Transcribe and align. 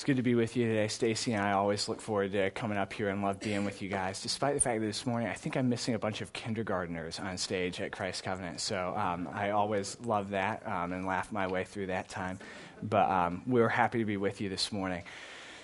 It's 0.00 0.06
good 0.06 0.16
to 0.16 0.22
be 0.22 0.34
with 0.34 0.56
you 0.56 0.66
today. 0.66 0.88
Stacy 0.88 1.34
and 1.34 1.42
I 1.42 1.52
always 1.52 1.86
look 1.86 2.00
forward 2.00 2.32
to 2.32 2.48
coming 2.52 2.78
up 2.78 2.90
here 2.90 3.10
and 3.10 3.20
love 3.20 3.38
being 3.38 3.66
with 3.66 3.82
you 3.82 3.90
guys, 3.90 4.22
despite 4.22 4.54
the 4.54 4.60
fact 4.60 4.80
that 4.80 4.86
this 4.86 5.04
morning 5.04 5.28
I 5.28 5.34
think 5.34 5.58
I'm 5.58 5.68
missing 5.68 5.92
a 5.92 5.98
bunch 5.98 6.22
of 6.22 6.32
kindergarteners 6.32 7.22
on 7.22 7.36
stage 7.36 7.82
at 7.82 7.92
Christ 7.92 8.24
Covenant. 8.24 8.60
So 8.60 8.94
um, 8.96 9.28
I 9.30 9.50
always 9.50 9.98
love 10.00 10.30
that 10.30 10.66
um, 10.66 10.94
and 10.94 11.04
laugh 11.04 11.30
my 11.32 11.48
way 11.48 11.64
through 11.64 11.88
that 11.88 12.08
time. 12.08 12.38
But 12.82 13.10
um, 13.10 13.42
we're 13.46 13.68
happy 13.68 13.98
to 13.98 14.06
be 14.06 14.16
with 14.16 14.40
you 14.40 14.48
this 14.48 14.72
morning. 14.72 15.02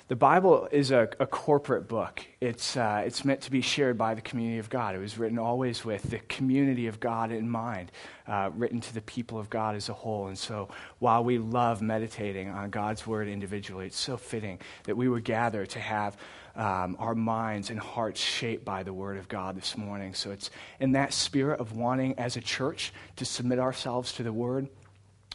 The 0.09 0.15
Bible 0.15 0.69
is 0.71 0.93
a, 0.93 1.09
a 1.19 1.27
corporate 1.27 1.89
book. 1.89 2.25
It's, 2.41 2.77
uh, 2.77 3.03
it's 3.05 3.25
meant 3.25 3.41
to 3.41 3.51
be 3.51 3.61
shared 3.61 3.99
by 3.99 4.15
the 4.15 4.21
community 4.21 4.61
of 4.61 4.71
God. 4.71 4.95
It 4.95 4.99
was 4.99 5.19
written 5.19 5.37
always 5.37 5.85
with 5.85 6.05
the 6.05 6.21
community 6.21 6.87
of 6.87 7.01
God 7.01 7.33
in 7.33 7.51
mind, 7.51 7.91
uh, 8.29 8.51
written 8.55 8.81
to 8.83 8.95
the 8.95 9.01
people 9.01 9.37
of 9.37 9.51
God 9.51 9.75
as 9.75 9.89
a 9.89 9.93
whole. 9.93 10.29
And 10.29 10.39
so 10.39 10.69
while 11.01 11.25
we 11.25 11.39
love 11.39 11.83
meditating 11.83 12.51
on 12.51 12.71
God's 12.71 13.05
Word 13.05 13.27
individually, 13.27 13.87
it's 13.87 13.99
so 13.99 14.17
fitting 14.17 14.61
that 14.85 14.97
we 14.97 15.09
would 15.09 15.25
gather 15.25 15.67
to 15.67 15.81
have 15.81 16.17
um, 16.55 16.95
our 17.01 17.17
minds 17.17 17.71
and 17.71 17.81
hearts 17.81 18.21
shaped 18.21 18.65
by 18.65 18.85
the 18.85 18.93
Word 18.93 19.19
of 19.19 19.27
God 19.27 19.57
this 19.57 19.77
morning. 19.77 20.15
So 20.15 20.31
it's 20.31 20.51
in 20.79 20.93
that 20.93 21.15
spirit 21.15 21.59
of 21.59 21.77
wanting 21.77 22.17
as 22.17 22.37
a 22.37 22.41
church 22.41 22.93
to 23.17 23.25
submit 23.25 23.59
ourselves 23.59 24.13
to 24.13 24.23
the 24.23 24.33
Word 24.33 24.69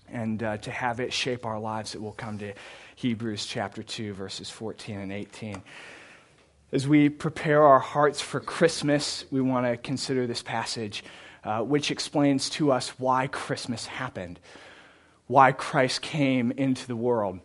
and 0.08 0.42
uh, 0.42 0.58
to 0.58 0.72
have 0.72 1.02
it 1.02 1.12
shape 1.12 1.46
our 1.46 1.60
lives 1.60 1.92
that 1.92 2.02
we'll 2.02 2.14
come 2.14 2.38
to 2.40 2.54
Hebrews 3.02 3.48
chapter 3.48 3.82
2, 3.82 4.14
verses 4.14 4.52
14 4.52 5.00
and 5.00 5.12
18. 5.12 5.64
As 6.72 6.88
we 6.88 7.10
prepare 7.10 7.64
our 7.64 7.80
hearts 7.80 8.22
for 8.22 8.40
Christmas, 8.40 9.26
we 9.32 9.42
want 9.42 9.66
to 9.66 9.76
consider 9.76 10.28
this 10.28 10.44
passage, 10.44 11.04
uh, 11.44 11.62
which 11.62 11.90
explains 11.90 12.48
to 12.52 12.72
us 12.72 12.90
why 13.00 13.26
Christmas 13.26 13.88
happened, 13.88 14.40
why 15.26 15.52
Christ 15.52 16.04
came 16.04 16.52
into 16.52 16.86
the 16.86 16.96
world. 16.96 17.40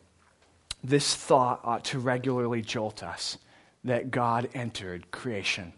This 0.84 1.14
thought 1.14 1.60
ought 1.64 1.86
to 1.86 2.00
regularly 2.00 2.60
jolt 2.60 3.02
us 3.02 3.38
that 3.82 4.10
God 4.10 4.50
entered 4.52 5.10
creation. 5.10 5.72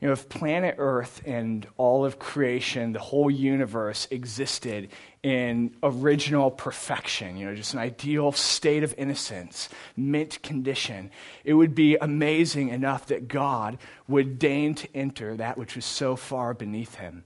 You 0.00 0.08
know, 0.08 0.12
if 0.12 0.28
planet 0.28 0.74
Earth 0.78 1.22
and 1.24 1.66
all 1.76 2.04
of 2.04 2.18
creation, 2.18 2.92
the 2.92 2.98
whole 2.98 3.30
universe 3.30 4.06
existed 4.10 4.90
in 5.22 5.74
original 5.82 6.50
perfection, 6.50 7.36
you 7.36 7.46
know, 7.46 7.54
just 7.54 7.72
an 7.72 7.80
ideal 7.80 8.32
state 8.32 8.82
of 8.82 8.94
innocence, 8.98 9.70
mint 9.96 10.42
condition, 10.42 11.10
it 11.44 11.54
would 11.54 11.74
be 11.74 11.96
amazing 11.96 12.68
enough 12.68 13.06
that 13.06 13.28
God 13.28 13.78
would 14.06 14.38
deign 14.38 14.74
to 14.74 14.88
enter 14.94 15.36
that 15.36 15.56
which 15.56 15.76
was 15.76 15.86
so 15.86 16.16
far 16.16 16.52
beneath 16.52 16.96
him. 16.96 17.24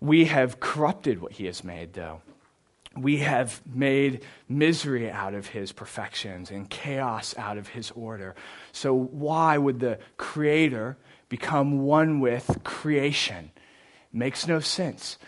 We 0.00 0.26
have 0.26 0.60
corrupted 0.60 1.20
what 1.20 1.32
he 1.32 1.46
has 1.46 1.64
made, 1.64 1.92
though. 1.92 2.22
We 2.96 3.18
have 3.18 3.60
made 3.66 4.24
misery 4.48 5.10
out 5.10 5.34
of 5.34 5.48
his 5.48 5.72
perfections 5.72 6.50
and 6.50 6.70
chaos 6.70 7.36
out 7.36 7.58
of 7.58 7.68
his 7.68 7.90
order. 7.90 8.34
So, 8.72 8.94
why 8.94 9.58
would 9.58 9.80
the 9.80 9.98
Creator 10.16 10.96
become 11.28 11.80
one 11.80 12.20
with 12.20 12.60
creation? 12.64 13.50
Makes 14.12 14.46
no 14.46 14.60
sense. 14.60 15.18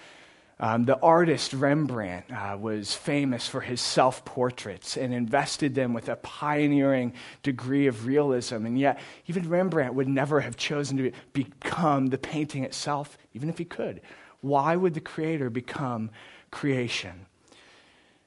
Um, 0.62 0.84
the 0.84 0.98
artist 1.00 1.54
Rembrandt 1.54 2.30
uh, 2.30 2.56
was 2.60 2.94
famous 2.94 3.48
for 3.48 3.62
his 3.62 3.80
self 3.80 4.26
portraits 4.26 4.98
and 4.98 5.14
invested 5.14 5.74
them 5.74 5.94
with 5.94 6.10
a 6.10 6.16
pioneering 6.16 7.14
degree 7.42 7.86
of 7.86 8.04
realism. 8.04 8.66
And 8.66 8.78
yet, 8.78 9.00
even 9.26 9.48
Rembrandt 9.48 9.94
would 9.94 10.08
never 10.08 10.40
have 10.40 10.58
chosen 10.58 10.98
to 10.98 11.12
become 11.32 12.08
the 12.08 12.18
painting 12.18 12.62
itself, 12.64 13.16
even 13.32 13.48
if 13.48 13.56
he 13.56 13.64
could. 13.64 14.02
Why 14.42 14.76
would 14.76 14.92
the 14.92 15.00
Creator 15.00 15.48
become 15.48 16.10
creation? 16.50 17.26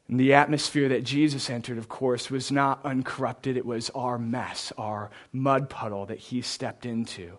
And 0.08 0.20
the 0.20 0.34
atmosphere 0.34 0.90
that 0.90 1.04
Jesus 1.04 1.50
entered, 1.50 1.78
of 1.78 1.88
course, 1.88 2.30
was 2.30 2.52
not 2.52 2.84
uncorrupted. 2.84 3.56
It 3.56 3.66
was 3.66 3.90
our 3.92 4.18
mess, 4.18 4.74
our 4.78 5.12
mud 5.32 5.70
puddle 5.70 6.06
that 6.08 6.20
he 6.20 6.42
stepped 6.42 6.86
into, 6.86 7.38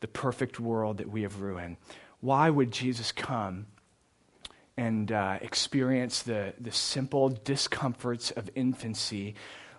the 0.00 0.08
perfect 0.08 0.58
world 0.58 0.98
that 0.98 1.10
we 1.10 1.22
have 1.22 1.40
ruined. 1.40 1.76
Why 2.20 2.48
would 2.50 2.70
Jesus 2.70 3.12
come 3.12 3.66
and 4.76 5.10
uh, 5.10 5.38
experience 5.40 6.22
the, 6.22 6.52
the 6.60 6.72
simple 6.72 7.28
discomforts 7.28 8.30
of 8.30 8.50
infancy, 8.54 9.34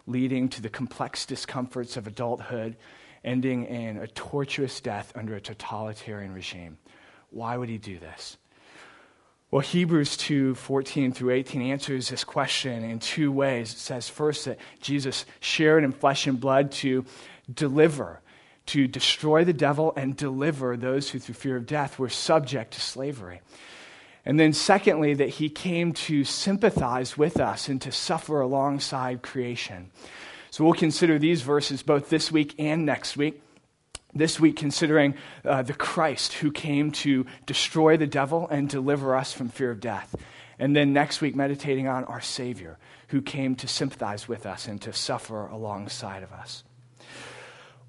leading 0.05 0.49
to 0.49 0.61
the 0.61 0.69
complex 0.69 1.25
discomforts 1.25 1.97
of 1.97 2.07
adulthood, 2.07 2.77
ending 3.23 3.65
in 3.65 3.97
a 3.97 4.07
tortuous 4.07 4.79
death 4.81 5.11
under 5.15 5.35
a 5.35 5.41
totalitarian 5.41 6.33
regime. 6.33 6.77
Why 7.29 7.57
would 7.57 7.69
he 7.69 7.77
do 7.77 7.99
this? 7.99 8.37
Well, 9.49 9.61
Hebrews 9.61 10.17
2 10.17 10.55
14 10.55 11.13
through 11.13 11.31
18 11.31 11.61
answers 11.61 12.09
this 12.09 12.25
question 12.25 12.83
in 12.83 12.99
two 12.99 13.31
ways. 13.31 13.71
It 13.71 13.77
says, 13.77 14.09
first, 14.09 14.45
that 14.45 14.59
Jesus 14.81 15.25
shared 15.39 15.85
in 15.85 15.93
flesh 15.93 16.27
and 16.27 16.37
blood 16.37 16.71
to 16.73 17.05
deliver, 17.51 18.19
to 18.67 18.87
destroy 18.87 19.45
the 19.45 19.53
devil 19.53 19.93
and 19.95 20.17
deliver 20.17 20.75
those 20.75 21.09
who, 21.09 21.19
through 21.19 21.35
fear 21.35 21.55
of 21.55 21.65
death, 21.65 21.97
were 21.97 22.09
subject 22.09 22.73
to 22.73 22.81
slavery. 22.81 23.39
And 24.25 24.37
then, 24.37 24.51
secondly, 24.51 25.13
that 25.13 25.29
he 25.29 25.47
came 25.47 25.93
to 25.93 26.25
sympathize 26.25 27.17
with 27.17 27.39
us 27.39 27.69
and 27.69 27.81
to 27.83 27.91
suffer 27.93 28.41
alongside 28.41 29.21
creation. 29.21 29.91
So 30.51 30.65
we'll 30.65 30.73
consider 30.73 31.17
these 31.17 31.41
verses 31.41 31.83
both 31.83 32.09
this 32.09 32.29
week 32.33 32.53
and 32.59 32.85
next 32.85 33.15
week. 33.15 33.41
This 34.13 34.39
week, 34.39 34.55
considering 34.55 35.15
uh, 35.45 35.61
the 35.63 35.73
Christ 35.73 36.33
who 36.33 36.51
came 36.51 36.91
to 36.91 37.25
destroy 37.45 37.97
the 37.97 38.07
devil 38.07 38.47
and 38.49 38.69
deliver 38.69 39.15
us 39.15 39.33
from 39.33 39.49
fear 39.49 39.69
of 39.69 39.79
death. 39.79 40.15
And 40.59 40.75
then 40.75 40.93
next 40.93 41.21
week, 41.21 41.35
meditating 41.35 41.87
on 41.87 42.03
our 42.05 42.21
Savior 42.21 42.77
who 43.09 43.21
came 43.21 43.55
to 43.55 43.67
sympathize 43.67 44.27
with 44.27 44.45
us 44.45 44.67
and 44.67 44.81
to 44.81 44.93
suffer 44.93 45.47
alongside 45.47 46.23
of 46.23 46.31
us. 46.31 46.63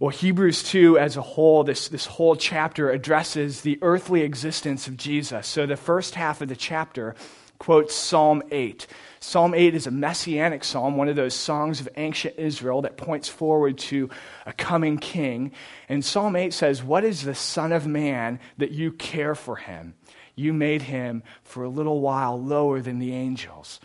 Well, 0.00 0.10
Hebrews 0.10 0.62
2 0.62 0.96
as 0.96 1.16
a 1.16 1.22
whole, 1.22 1.64
this, 1.64 1.88
this 1.88 2.06
whole 2.06 2.36
chapter 2.36 2.90
addresses 2.90 3.62
the 3.62 3.78
earthly 3.82 4.22
existence 4.22 4.86
of 4.86 4.96
Jesus. 4.96 5.46
So 5.48 5.66
the 5.66 5.76
first 5.76 6.14
half 6.14 6.40
of 6.40 6.48
the 6.48 6.56
chapter 6.56 7.16
quotes 7.58 7.96
Psalm 7.96 8.42
8. 8.52 8.86
Psalm 9.20 9.54
8 9.54 9.74
is 9.74 9.86
a 9.86 9.90
messianic 9.90 10.62
psalm, 10.64 10.96
one 10.96 11.08
of 11.08 11.16
those 11.16 11.34
songs 11.34 11.80
of 11.80 11.88
ancient 11.96 12.34
Israel 12.38 12.82
that 12.82 12.96
points 12.96 13.28
forward 13.28 13.78
to 13.78 14.08
a 14.46 14.52
coming 14.52 14.98
king. 14.98 15.52
And 15.88 16.04
Psalm 16.04 16.36
8 16.36 16.54
says, 16.54 16.82
What 16.82 17.04
is 17.04 17.22
the 17.22 17.34
Son 17.34 17.72
of 17.72 17.86
Man 17.86 18.38
that 18.58 18.70
you 18.70 18.92
care 18.92 19.34
for 19.34 19.56
him? 19.56 19.94
You 20.34 20.52
made 20.52 20.82
him 20.82 21.24
for 21.42 21.64
a 21.64 21.68
little 21.68 22.00
while 22.00 22.40
lower 22.40 22.80
than 22.80 23.00
the 23.00 23.12
angels. 23.12 23.80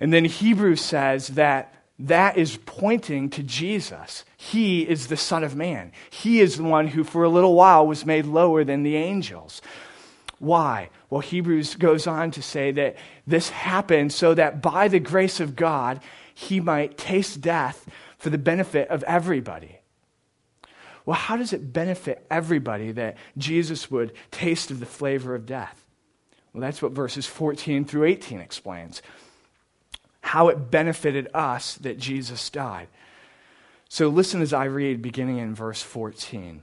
And 0.00 0.12
then 0.12 0.24
Hebrews 0.24 0.80
says 0.80 1.28
that 1.28 1.74
that 1.98 2.36
is 2.36 2.58
pointing 2.66 3.30
to 3.30 3.42
Jesus. 3.42 4.24
He 4.36 4.82
is 4.82 5.06
the 5.06 5.16
Son 5.16 5.44
of 5.44 5.54
Man. 5.54 5.92
He 6.10 6.40
is 6.40 6.56
the 6.56 6.64
one 6.64 6.88
who, 6.88 7.04
for 7.04 7.22
a 7.22 7.28
little 7.28 7.54
while, 7.54 7.86
was 7.86 8.04
made 8.04 8.26
lower 8.26 8.64
than 8.64 8.82
the 8.82 8.96
angels. 8.96 9.62
Why? 10.38 10.90
Well, 11.10 11.20
Hebrews 11.20 11.76
goes 11.76 12.06
on 12.06 12.30
to 12.32 12.42
say 12.42 12.70
that 12.72 12.96
this 13.26 13.50
happened 13.50 14.12
so 14.12 14.34
that 14.34 14.60
by 14.60 14.88
the 14.88 15.00
grace 15.00 15.40
of 15.40 15.56
God, 15.56 16.00
he 16.34 16.60
might 16.60 16.98
taste 16.98 17.40
death 17.40 17.88
for 18.18 18.30
the 18.30 18.38
benefit 18.38 18.88
of 18.88 19.02
everybody. 19.04 19.78
Well, 21.06 21.16
how 21.16 21.36
does 21.36 21.52
it 21.52 21.72
benefit 21.72 22.26
everybody 22.30 22.92
that 22.92 23.16
Jesus 23.36 23.90
would 23.90 24.12
taste 24.30 24.70
of 24.70 24.80
the 24.80 24.86
flavor 24.86 25.34
of 25.34 25.46
death? 25.46 25.84
Well, 26.52 26.62
that's 26.62 26.80
what 26.80 26.92
verses 26.92 27.26
14 27.26 27.84
through 27.84 28.04
18 28.04 28.40
explains 28.40 29.02
how 30.20 30.48
it 30.48 30.70
benefited 30.70 31.28
us 31.34 31.74
that 31.76 31.98
Jesus 31.98 32.48
died. 32.48 32.88
So 33.90 34.08
listen 34.08 34.40
as 34.40 34.54
I 34.54 34.64
read, 34.64 35.02
beginning 35.02 35.38
in 35.38 35.54
verse 35.54 35.82
14. 35.82 36.62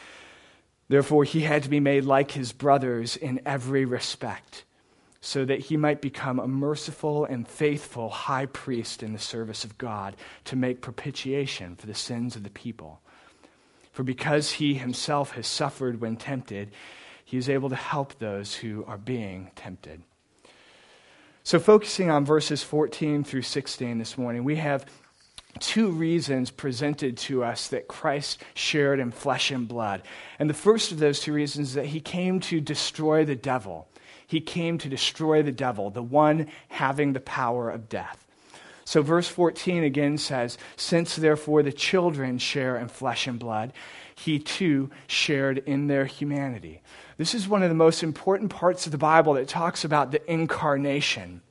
Therefore, 0.91 1.23
he 1.23 1.39
had 1.39 1.63
to 1.63 1.69
be 1.69 1.79
made 1.79 2.03
like 2.03 2.31
his 2.31 2.51
brothers 2.51 3.15
in 3.15 3.39
every 3.45 3.85
respect, 3.85 4.65
so 5.21 5.45
that 5.45 5.61
he 5.61 5.77
might 5.77 6.01
become 6.01 6.37
a 6.37 6.49
merciful 6.49 7.23
and 7.23 7.47
faithful 7.47 8.09
high 8.09 8.47
priest 8.47 9.01
in 9.01 9.13
the 9.13 9.17
service 9.17 9.63
of 9.63 9.77
God 9.77 10.17
to 10.43 10.57
make 10.57 10.81
propitiation 10.81 11.77
for 11.77 11.87
the 11.87 11.93
sins 11.93 12.35
of 12.35 12.43
the 12.43 12.49
people. 12.49 12.99
For 13.93 14.03
because 14.03 14.51
he 14.51 14.73
himself 14.73 15.31
has 15.31 15.47
suffered 15.47 16.01
when 16.01 16.17
tempted, 16.17 16.71
he 17.23 17.37
is 17.37 17.47
able 17.47 17.69
to 17.69 17.75
help 17.77 18.19
those 18.19 18.55
who 18.55 18.83
are 18.85 18.97
being 18.97 19.51
tempted. 19.55 20.01
So, 21.43 21.57
focusing 21.57 22.11
on 22.11 22.25
verses 22.25 22.63
14 22.63 23.23
through 23.23 23.43
16 23.43 23.97
this 23.97 24.17
morning, 24.17 24.43
we 24.43 24.57
have 24.57 24.85
two 25.59 25.89
reasons 25.91 26.51
presented 26.51 27.17
to 27.17 27.43
us 27.43 27.67
that 27.69 27.87
Christ 27.87 28.41
shared 28.53 28.99
in 28.99 29.11
flesh 29.11 29.51
and 29.51 29.67
blood. 29.67 30.01
And 30.39 30.49
the 30.49 30.55
first 30.55 30.91
of 30.91 30.99
those 30.99 31.19
two 31.19 31.33
reasons 31.33 31.69
is 31.69 31.73
that 31.75 31.87
he 31.87 31.99
came 31.99 32.39
to 32.41 32.61
destroy 32.61 33.25
the 33.25 33.35
devil. 33.35 33.87
He 34.25 34.41
came 34.41 34.77
to 34.77 34.89
destroy 34.89 35.43
the 35.43 35.51
devil, 35.51 35.89
the 35.89 36.03
one 36.03 36.47
having 36.69 37.13
the 37.13 37.19
power 37.19 37.69
of 37.69 37.89
death. 37.89 38.25
So, 38.85 39.01
verse 39.01 39.27
14 39.27 39.83
again 39.83 40.17
says, 40.17 40.57
Since 40.75 41.15
therefore 41.15 41.63
the 41.63 41.71
children 41.71 42.37
share 42.37 42.77
in 42.77 42.87
flesh 42.87 43.27
and 43.27 43.39
blood, 43.39 43.73
he 44.15 44.39
too 44.39 44.89
shared 45.07 45.59
in 45.59 45.87
their 45.87 46.05
humanity. 46.05 46.81
This 47.17 47.33
is 47.33 47.47
one 47.47 47.63
of 47.63 47.69
the 47.69 47.75
most 47.75 48.03
important 48.03 48.51
parts 48.51 48.85
of 48.85 48.91
the 48.91 48.97
Bible 48.97 49.33
that 49.33 49.47
talks 49.47 49.83
about 49.83 50.11
the 50.11 50.31
incarnation. 50.31 51.41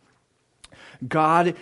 God 1.06 1.56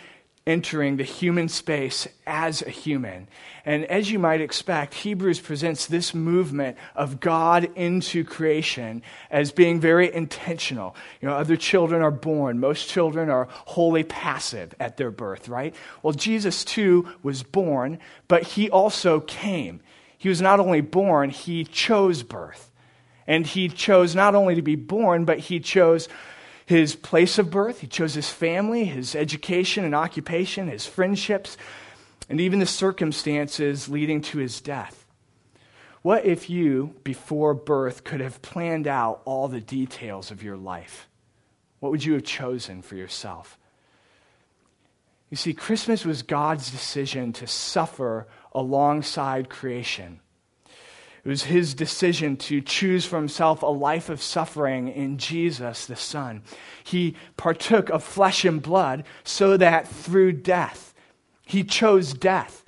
entering 0.49 0.97
the 0.97 1.05
human 1.05 1.47
space 1.47 2.09
as 2.27 2.63
a 2.63 2.71
human. 2.71 3.29
And 3.67 3.85
as 3.85 4.11
you 4.11 4.19
might 4.19 4.41
expect, 4.41 4.95
Hebrews 4.95 5.41
presents 5.41 5.85
this 5.85 6.15
movement 6.15 6.79
of 6.97 7.21
God 7.21 7.71
into 7.77 8.25
creation 8.25 9.03
as 9.31 9.53
being 9.53 9.79
very 9.79 10.13
intentional. 10.13 10.97
You 11.21 11.29
know, 11.29 11.35
other 11.35 11.57
children 11.57 12.01
are 12.01 12.11
born, 12.11 12.59
most 12.59 12.89
children 12.89 13.29
are 13.29 13.47
wholly 13.51 14.05
passive 14.05 14.75
at 14.81 14.97
their 14.97 15.11
birth, 15.11 15.51
right? 15.51 15.75
Well, 16.03 16.15
Jesus 16.15 16.65
too 16.65 17.07
was 17.23 17.43
born, 17.43 17.99
but 18.27 18.43
he 18.43 18.71
also 18.71 19.21
came. 19.21 19.81
He 20.17 20.31
was 20.31 20.41
not 20.41 20.61
only 20.61 20.81
born, 20.81 21.29
he 21.29 21.65
chose 21.65 22.23
birth. 22.23 22.71
And 23.27 23.47
he 23.47 23.69
chose 23.69 24.15
not 24.15 24.35
only 24.35 24.55
to 24.55 24.63
be 24.63 24.77
born, 24.77 25.27
but 25.27 25.39
he 25.39 25.61
chose 25.61 26.09
his 26.69 26.95
place 26.95 27.39
of 27.39 27.51
birth, 27.51 27.81
he 27.81 27.87
chose 27.87 28.13
his 28.13 28.29
family, 28.29 28.85
his 28.85 29.15
education 29.15 29.87
and 29.87 29.95
occupation, 29.95 30.69
his 30.69 30.85
friendships, 30.85 31.57
and 32.29 32.43
even 32.43 32.59
the 32.59 32.67
circumstances 32.67 33.89
leading 33.89 34.21
to 34.21 34.37
his 34.37 34.61
death. 34.61 35.07
What 36.03 36.27
if 36.27 36.51
you, 36.51 36.95
before 37.05 37.55
birth, 37.55 38.05
could 38.05 38.21
have 38.21 38.43
planned 38.43 38.87
out 38.87 39.23
all 39.25 39.49
the 39.49 39.63
details 39.63 40.31
of 40.31 40.43
your 40.43 40.59
life? 40.59 41.09
What 41.81 41.91
would 41.91 42.05
you 42.05 42.13
have 42.13 42.25
chosen 42.25 42.83
for 42.83 42.97
yourself? 42.97 43.57
You 45.31 45.39
see, 45.39 45.55
Christmas 45.55 46.05
was 46.05 46.21
God's 46.21 46.71
decision 46.71 47.33
to 47.33 47.47
suffer 47.47 48.29
alongside 48.53 49.49
creation 49.49 50.21
it 51.25 51.29
was 51.29 51.45
his 51.45 51.75
decision 51.75 52.37
to 52.37 52.61
choose 52.61 53.05
for 53.05 53.17
himself 53.17 53.63
a 53.63 53.67
life 53.67 54.09
of 54.09 54.23
suffering 54.23 54.89
in 54.89 55.19
Jesus, 55.19 55.87
the 55.87 55.97
Son. 55.97 56.43
He 56.85 57.17
partook 57.37 57.91
of 57.91 58.05
flesh 58.05 58.45
and 58.45 58.63
blood 58.63 59.05
so 59.25 59.57
that 59.57 59.89
through 59.89 60.33
death, 60.33 60.95
he 61.45 61.65
chose 61.65 62.13
death. 62.13 62.65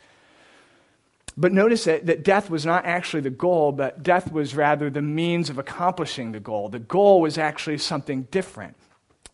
But 1.37 1.53
notice 1.53 1.85
that, 1.85 2.07
that 2.07 2.25
death 2.25 2.51
was 2.51 2.67
not 2.67 2.85
actually 2.85 3.23
the 3.23 3.31
goal, 3.31 3.73
but 3.73 4.03
death 4.03 4.33
was 4.33 4.55
rather 4.55 4.91
the 4.91 5.01
means 5.01 5.49
of 5.49 5.59
accomplishing 5.59 6.33
the 6.33 6.41
goal. 6.41 6.69
The 6.69 6.81
goal 6.81 7.21
was 7.21 7.39
actually 7.39 7.79
something 7.79 8.23
different. 8.31 8.77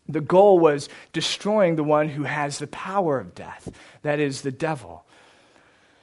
The 0.07 0.21
goal 0.21 0.59
was 0.59 0.87
destroying 1.11 1.75
the 1.75 1.83
one 1.83 2.09
who 2.09 2.23
has 2.23 2.59
the 2.59 2.67
power 2.67 3.19
of 3.19 3.35
death, 3.35 3.69
that 4.03 4.19
is, 4.19 4.41
the 4.41 4.51
devil. 4.51 5.05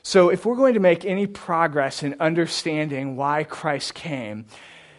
So, 0.06 0.28
if 0.28 0.44
we're 0.44 0.54
going 0.54 0.74
to 0.74 0.80
make 0.80 1.06
any 1.06 1.26
progress 1.26 2.02
in 2.02 2.16
understanding 2.20 3.16
why 3.16 3.42
Christ 3.42 3.94
came, 3.94 4.44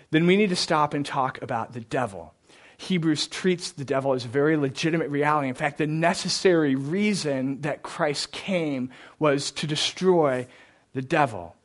then 0.10 0.25
we 0.25 0.36
need 0.36 0.50
to 0.50 0.56
stop 0.56 0.96
and 0.96 1.06
talk 1.06 1.40
about 1.44 1.74
the 1.74 1.80
devil. 1.80 2.34
Hebrews 2.78 3.28
treats 3.28 3.72
the 3.72 3.86
devil 3.86 4.13
as 4.13 4.25
a 4.25 4.30
very 4.30 4.57
legitimate 4.57 5.10
reality. 5.10 5.48
In 5.48 5.54
fact, 5.54 5.78
the 5.78 5.86
necessary 5.86 6.74
reason 6.74 7.62
that 7.62 7.84
Christ 7.84 8.31
came 8.31 8.90
was 9.19 9.52
to 9.52 9.68
destroy 9.68 10.48
the 10.94 11.04
devil. 11.04 11.56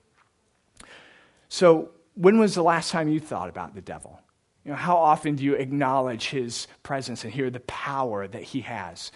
So, 1.48 1.92
when 2.16 2.38
was 2.38 2.54
the 2.54 2.62
last 2.62 2.90
time 2.90 3.08
you 3.08 3.20
thought 3.20 3.48
about 3.48 3.74
the 3.74 3.80
devil? 3.80 4.20
You 4.66 4.72
know, 4.72 4.76
how 4.76 4.98
often 4.98 5.36
do 5.36 5.44
you 5.44 5.54
acknowledge 5.54 6.28
his 6.28 6.68
presence 6.82 7.24
and 7.24 7.32
hear 7.32 7.48
the 7.48 7.60
power 7.60 8.28
that 8.28 8.42
he 8.42 8.60
has? 8.60 9.10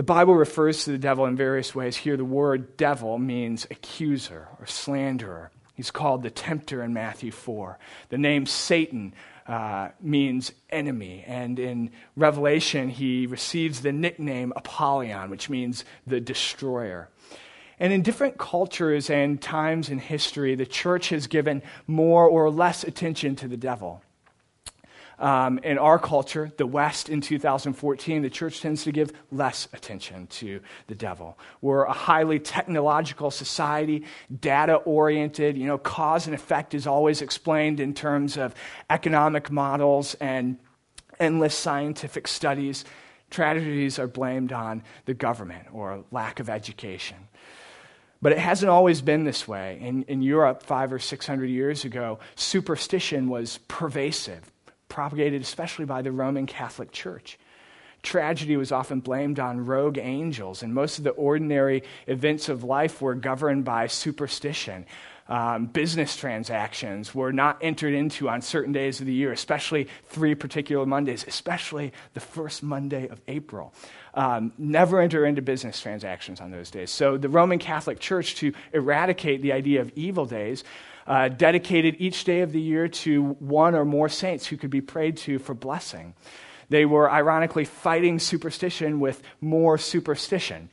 The 0.00 0.04
Bible 0.04 0.34
refers 0.34 0.84
to 0.84 0.92
the 0.92 0.98
devil 0.98 1.26
in 1.26 1.36
various 1.36 1.74
ways. 1.74 1.94
Here, 1.94 2.16
the 2.16 2.24
word 2.24 2.78
devil 2.78 3.18
means 3.18 3.66
accuser 3.70 4.48
or 4.58 4.64
slanderer. 4.64 5.50
He's 5.74 5.90
called 5.90 6.22
the 6.22 6.30
tempter 6.30 6.82
in 6.82 6.94
Matthew 6.94 7.30
4. 7.30 7.78
The 8.08 8.16
name 8.16 8.46
Satan 8.46 9.12
uh, 9.46 9.90
means 10.00 10.52
enemy. 10.70 11.22
And 11.26 11.58
in 11.58 11.90
Revelation, 12.16 12.88
he 12.88 13.26
receives 13.26 13.82
the 13.82 13.92
nickname 13.92 14.54
Apollyon, 14.56 15.28
which 15.28 15.50
means 15.50 15.84
the 16.06 16.18
destroyer. 16.18 17.10
And 17.78 17.92
in 17.92 18.00
different 18.00 18.38
cultures 18.38 19.10
and 19.10 19.38
times 19.38 19.90
in 19.90 19.98
history, 19.98 20.54
the 20.54 20.64
church 20.64 21.10
has 21.10 21.26
given 21.26 21.60
more 21.86 22.26
or 22.26 22.50
less 22.50 22.84
attention 22.84 23.36
to 23.36 23.48
the 23.48 23.58
devil. 23.58 24.02
Um, 25.20 25.58
in 25.58 25.76
our 25.76 25.98
culture, 25.98 26.50
the 26.56 26.66
West 26.66 27.10
in 27.10 27.20
2014, 27.20 28.22
the 28.22 28.30
church 28.30 28.62
tends 28.62 28.84
to 28.84 28.92
give 28.92 29.12
less 29.30 29.68
attention 29.74 30.26
to 30.28 30.60
the 30.86 30.94
devil. 30.94 31.38
We're 31.60 31.84
a 31.84 31.92
highly 31.92 32.38
technological 32.38 33.30
society, 33.30 34.04
data 34.40 34.76
oriented. 34.76 35.58
You 35.58 35.66
know, 35.66 35.76
cause 35.76 36.24
and 36.24 36.34
effect 36.34 36.72
is 36.72 36.86
always 36.86 37.20
explained 37.20 37.80
in 37.80 37.92
terms 37.92 38.38
of 38.38 38.54
economic 38.88 39.50
models 39.50 40.14
and 40.20 40.58
endless 41.18 41.54
scientific 41.54 42.26
studies. 42.26 42.86
Tragedies 43.28 43.98
are 43.98 44.08
blamed 44.08 44.52
on 44.52 44.82
the 45.04 45.12
government 45.12 45.66
or 45.70 46.02
lack 46.10 46.40
of 46.40 46.48
education. 46.48 47.18
But 48.22 48.32
it 48.32 48.38
hasn't 48.38 48.70
always 48.70 49.02
been 49.02 49.24
this 49.24 49.46
way. 49.46 49.78
In, 49.82 50.02
in 50.04 50.22
Europe, 50.22 50.62
five 50.62 50.94
or 50.94 50.98
six 50.98 51.26
hundred 51.26 51.50
years 51.50 51.84
ago, 51.84 52.20
superstition 52.36 53.28
was 53.28 53.58
pervasive 53.68 54.50
propagated 54.90 55.40
especially 55.40 55.86
by 55.86 56.02
the 56.02 56.12
Roman 56.12 56.44
Catholic 56.44 56.92
Church. 56.92 57.38
Tragedy 58.02 58.56
was 58.56 58.72
often 58.72 59.00
blamed 59.00 59.38
on 59.38 59.64
rogue 59.66 59.98
angels, 59.98 60.62
and 60.62 60.74
most 60.74 60.98
of 60.98 61.04
the 61.04 61.10
ordinary 61.10 61.82
events 62.06 62.48
of 62.48 62.64
life 62.64 63.00
were 63.02 63.14
governed 63.14 63.64
by 63.64 63.86
superstition. 63.86 64.86
Um, 65.28 65.66
business 65.66 66.16
transactions 66.16 67.14
were 67.14 67.32
not 67.32 67.58
entered 67.60 67.94
into 67.94 68.28
on 68.28 68.42
certain 68.42 68.72
days 68.72 69.00
of 69.00 69.06
the 69.06 69.12
year, 69.12 69.30
especially 69.30 69.86
three 70.06 70.34
particular 70.34 70.84
Mondays, 70.86 71.24
especially 71.28 71.92
the 72.14 72.20
first 72.20 72.64
Monday 72.64 73.06
of 73.06 73.20
April. 73.28 73.72
Um, 74.14 74.52
never 74.58 75.00
enter 75.00 75.24
into 75.24 75.40
business 75.40 75.80
transactions 75.80 76.40
on 76.40 76.50
those 76.50 76.68
days. 76.68 76.90
So 76.90 77.16
the 77.16 77.28
Roman 77.28 77.60
Catholic 77.60 78.00
Church, 78.00 78.34
to 78.36 78.52
eradicate 78.72 79.40
the 79.40 79.52
idea 79.52 79.82
of 79.82 79.92
evil 79.94 80.26
days, 80.26 80.64
uh, 81.10 81.28
dedicated 81.28 81.96
each 81.98 82.22
day 82.22 82.40
of 82.40 82.52
the 82.52 82.60
year 82.60 82.86
to 82.86 83.30
one 83.40 83.74
or 83.74 83.84
more 83.84 84.08
saints 84.08 84.46
who 84.46 84.56
could 84.56 84.70
be 84.70 84.80
prayed 84.80 85.16
to 85.16 85.40
for 85.40 85.54
blessing. 85.54 86.14
They 86.68 86.84
were 86.86 87.10
ironically 87.10 87.64
fighting 87.64 88.20
superstition 88.20 89.00
with 89.00 89.20
more 89.40 89.76
superstition. 89.76 90.70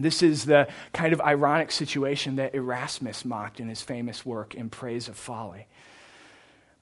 This 0.00 0.20
is 0.20 0.46
the 0.46 0.66
kind 0.92 1.12
of 1.12 1.20
ironic 1.20 1.70
situation 1.70 2.36
that 2.36 2.56
Erasmus 2.56 3.24
mocked 3.24 3.60
in 3.60 3.68
his 3.68 3.80
famous 3.80 4.26
work, 4.26 4.56
In 4.56 4.68
Praise 4.68 5.06
of 5.06 5.16
Folly. 5.16 5.68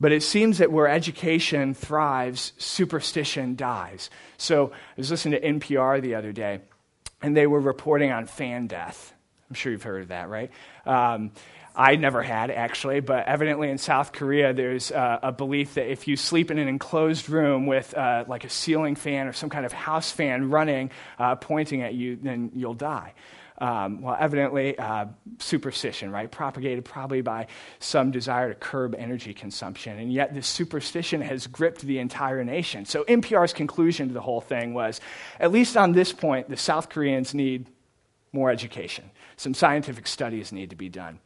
But 0.01 0.13
it 0.13 0.23
seems 0.23 0.57
that 0.57 0.73
where 0.73 0.89
education 0.89 1.75
thrives, 1.75 2.55
superstition 2.57 3.57
dies. 3.57 4.09
So 4.39 4.69
I 4.69 4.95
was 4.97 5.11
listening 5.11 5.39
to 5.39 5.47
NPR 5.47 6.01
the 6.01 6.15
other 6.15 6.33
day, 6.33 6.61
and 7.21 7.37
they 7.37 7.47
were 7.47 7.61
reporting 7.61 8.11
on 8.11 8.25
fan 8.25 8.69
death. 8.69 9.13
I'm 9.51 9.55
sure 9.55 9.71
you've 9.71 9.83
heard 9.83 10.03
of 10.03 10.09
that, 10.09 10.31
right? 10.31 10.51
Um, 10.87 11.33
I 11.75 11.97
never 11.97 12.23
had, 12.23 12.51
actually, 12.51 13.01
but 13.01 13.27
evidently 13.27 13.71
in 13.71 13.79
South 13.79 14.13
Korea, 14.13 14.53
there's 14.53 14.91
uh, 14.91 15.21
a 15.23 15.33
belief 15.33 15.75
that 15.75 15.91
if 15.91 16.09
you 16.09 16.17
sleep 16.17 16.51
in 16.51 16.59
an 16.59 16.69
enclosed 16.69 17.29
room 17.29 17.67
with 17.67 17.97
uh, 17.97 18.25
like 18.27 18.45
a 18.45 18.49
ceiling 18.49 18.97
fan 18.97 19.27
or 19.27 19.33
some 19.33 19.51
kind 19.51 19.65
of 19.65 19.73
house 19.73 20.11
fan 20.11 20.51
running, 20.51 20.91
uh, 21.19 21.37
pointing 21.37 21.83
at 21.83 21.95
you, 21.95 22.17
then 22.17 22.51
you'll 22.55 22.75
die. 22.75 23.15
Um, 23.59 24.01
well, 24.01 24.17
evidently, 24.19 24.79
uh, 24.79 25.07
superstition, 25.39 26.11
right? 26.11 26.31
Propagated 26.31 26.85
probably 26.85 27.21
by 27.21 27.47
some 27.79 28.11
desire 28.11 28.49
to 28.49 28.55
curb 28.55 28.95
energy 28.99 29.35
consumption. 29.35 29.99
And 29.99 30.11
yet, 30.11 30.35
this 30.35 30.47
superstition 30.47 31.21
has 31.21 31.47
gripped 31.47 31.83
the 31.83 31.99
entire 31.99 32.43
nation. 32.43 32.87
So, 32.87 33.05
NPR's 33.05 33.53
conclusion 33.53 34.09
to 34.09 34.15
the 34.15 34.23
whole 34.23 34.41
thing 34.41 34.73
was 34.73 35.01
at 35.39 35.53
least 35.53 35.77
on 35.77 35.93
this 35.93 36.11
point, 36.11 36.49
the 36.49 36.57
South 36.57 36.89
Koreans 36.89 37.35
need 37.35 37.67
more 38.33 38.51
education. 38.51 39.11
Some 39.37 39.53
scientific 39.53 40.07
studies 40.07 40.53
need 40.53 40.71
to 40.71 40.77
be 40.77 40.89
done. 40.89 41.21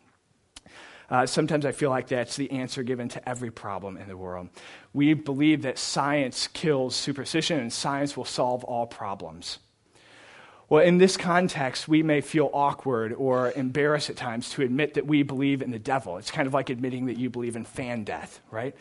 Uh, 1.10 1.26
sometimes 1.26 1.66
I 1.66 1.72
feel 1.72 1.90
like 1.90 2.08
that's 2.08 2.36
the 2.36 2.50
answer 2.50 2.82
given 2.82 3.08
to 3.10 3.28
every 3.28 3.50
problem 3.50 3.96
in 3.96 4.08
the 4.08 4.16
world. 4.16 4.48
We 4.92 5.14
believe 5.14 5.62
that 5.62 5.78
science 5.78 6.48
kills 6.48 6.96
superstition 6.96 7.60
and 7.60 7.72
science 7.72 8.16
will 8.16 8.24
solve 8.24 8.64
all 8.64 8.86
problems. 8.86 9.58
Well, 10.68 10.82
in 10.82 10.96
this 10.96 11.16
context, 11.16 11.88
we 11.88 12.02
may 12.02 12.22
feel 12.22 12.48
awkward 12.54 13.12
or 13.12 13.52
embarrassed 13.52 14.08
at 14.08 14.16
times 14.16 14.48
to 14.50 14.62
admit 14.62 14.94
that 14.94 15.06
we 15.06 15.22
believe 15.22 15.60
in 15.60 15.70
the 15.70 15.78
devil. 15.78 16.16
It's 16.16 16.30
kind 16.30 16.46
of 16.46 16.54
like 16.54 16.70
admitting 16.70 17.06
that 17.06 17.18
you 17.18 17.28
believe 17.28 17.54
in 17.54 17.64
fan 17.64 18.04
death, 18.04 18.40
right? 18.50 18.74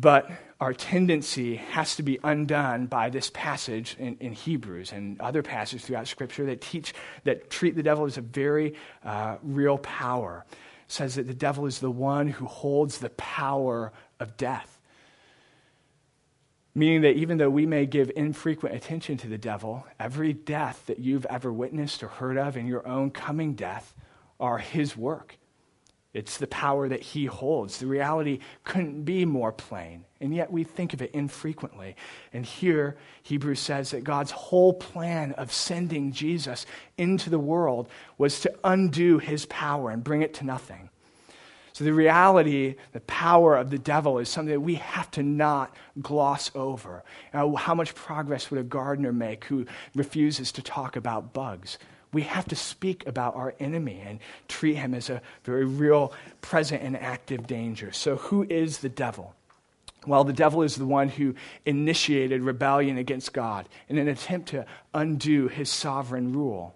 But 0.00 0.30
our 0.60 0.72
tendency 0.72 1.56
has 1.56 1.96
to 1.96 2.04
be 2.04 2.20
undone 2.22 2.86
by 2.86 3.10
this 3.10 3.30
passage 3.30 3.96
in, 3.98 4.16
in, 4.20 4.32
Hebrews 4.32 4.92
and 4.92 5.20
other 5.20 5.42
passages 5.42 5.84
throughout 5.84 6.06
Scripture 6.06 6.46
that 6.46 6.60
teach, 6.60 6.94
that 7.24 7.50
treat 7.50 7.74
the 7.74 7.82
devil 7.82 8.04
as 8.04 8.16
a 8.16 8.20
very 8.20 8.74
uh, 9.04 9.38
real 9.42 9.76
power. 9.78 10.44
It 10.50 10.92
says 10.92 11.16
that 11.16 11.26
the 11.26 11.34
devil 11.34 11.66
is 11.66 11.80
the 11.80 11.90
one 11.90 12.28
who 12.28 12.46
holds 12.46 12.98
the 12.98 13.10
power 13.10 13.92
of 14.20 14.36
death. 14.36 14.80
Meaning 16.76 17.00
that 17.00 17.16
even 17.16 17.38
though 17.38 17.50
we 17.50 17.66
may 17.66 17.84
give 17.84 18.12
infrequent 18.14 18.76
attention 18.76 19.16
to 19.18 19.26
the 19.26 19.38
devil, 19.38 19.84
every 19.98 20.32
death 20.32 20.84
that 20.86 21.00
you've 21.00 21.26
ever 21.26 21.52
witnessed 21.52 22.04
or 22.04 22.08
heard 22.08 22.38
of 22.38 22.56
in 22.56 22.68
your 22.68 22.86
own 22.86 23.10
coming 23.10 23.54
death 23.54 23.96
are 24.38 24.58
his 24.58 24.96
work. 24.96 25.38
It's 26.14 26.38
the 26.38 26.46
power 26.46 26.88
that 26.88 27.02
he 27.02 27.26
holds. 27.26 27.78
The 27.78 27.86
reality 27.86 28.38
couldn't 28.64 29.02
be 29.02 29.26
more 29.26 29.52
plain, 29.52 30.04
and 30.20 30.34
yet 30.34 30.50
we 30.50 30.64
think 30.64 30.94
of 30.94 31.02
it 31.02 31.10
infrequently. 31.12 31.96
And 32.32 32.46
here, 32.46 32.96
Hebrews 33.22 33.60
says 33.60 33.90
that 33.90 34.04
God's 34.04 34.30
whole 34.30 34.72
plan 34.72 35.32
of 35.32 35.52
sending 35.52 36.12
Jesus 36.12 36.64
into 36.96 37.28
the 37.28 37.38
world 37.38 37.88
was 38.16 38.40
to 38.40 38.54
undo 38.64 39.18
his 39.18 39.44
power 39.46 39.90
and 39.90 40.02
bring 40.02 40.22
it 40.22 40.32
to 40.34 40.44
nothing. 40.44 40.88
So, 41.74 41.84
the 41.84 41.92
reality, 41.92 42.74
the 42.92 43.00
power 43.02 43.56
of 43.56 43.70
the 43.70 43.78
devil 43.78 44.18
is 44.18 44.28
something 44.28 44.52
that 44.52 44.60
we 44.60 44.76
have 44.76 45.10
to 45.12 45.22
not 45.22 45.76
gloss 46.00 46.50
over. 46.54 47.04
Now, 47.32 47.54
how 47.54 47.74
much 47.74 47.94
progress 47.94 48.50
would 48.50 48.58
a 48.58 48.64
gardener 48.64 49.12
make 49.12 49.44
who 49.44 49.66
refuses 49.94 50.50
to 50.52 50.62
talk 50.62 50.96
about 50.96 51.32
bugs? 51.32 51.78
We 52.12 52.22
have 52.22 52.46
to 52.48 52.56
speak 52.56 53.06
about 53.06 53.36
our 53.36 53.54
enemy 53.60 54.02
and 54.04 54.18
treat 54.48 54.74
him 54.74 54.94
as 54.94 55.10
a 55.10 55.20
very 55.44 55.64
real, 55.64 56.12
present, 56.40 56.82
and 56.82 56.96
active 56.96 57.46
danger. 57.46 57.92
So, 57.92 58.16
who 58.16 58.44
is 58.44 58.78
the 58.78 58.88
devil? 58.88 59.34
Well, 60.06 60.24
the 60.24 60.32
devil 60.32 60.62
is 60.62 60.76
the 60.76 60.86
one 60.86 61.08
who 61.08 61.34
initiated 61.66 62.42
rebellion 62.42 62.96
against 62.96 63.32
God 63.32 63.68
in 63.88 63.98
an 63.98 64.08
attempt 64.08 64.48
to 64.50 64.64
undo 64.94 65.48
his 65.48 65.68
sovereign 65.68 66.32
rule. 66.32 66.74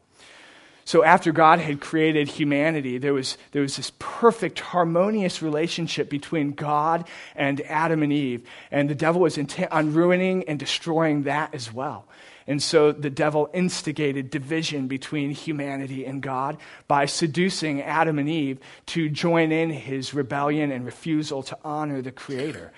So, 0.85 1.05
after 1.05 1.33
God 1.33 1.61
had 1.61 1.81
created 1.81 2.29
humanity, 2.29 2.99
there 2.99 3.15
was, 3.15 3.39
there 3.53 3.63
was 3.63 3.77
this 3.77 3.93
perfect, 3.99 4.61
harmonious 4.61 5.41
relationship 5.41 6.11
between 6.11 6.53
God 6.53 7.07
and 7.37 7.61
Adam 7.63 8.03
and 8.03 8.13
Eve. 8.13 8.47
And 8.71 8.91
the 8.91 8.95
devil 8.95 9.21
was 9.21 9.39
intent 9.39 9.71
on 9.71 9.95
ruining 9.95 10.49
and 10.49 10.59
destroying 10.59 11.23
that 11.23 11.55
as 11.55 11.73
well. 11.73 12.07
And 12.47 12.63
so 12.63 12.91
the 12.93 13.11
devil 13.11 13.49
instigated 13.55 14.31
division 14.31 14.89
between 14.89 15.31
humanity 15.31 16.05
and 16.05 16.21
God 16.21 16.57
by 16.89 17.07
seducing 17.07 17.83
Adam 17.83 18.19
and 18.19 18.29
Eve 18.29 18.59
to 18.87 19.09
join 19.09 19.53
in 19.53 19.71
his 19.71 20.13
rebellion 20.13 20.73
and 20.73 20.85
refusal 20.85 21.43
to 21.45 21.59
honor 21.65 22.03
the 22.03 22.11
Creator. 22.11 22.73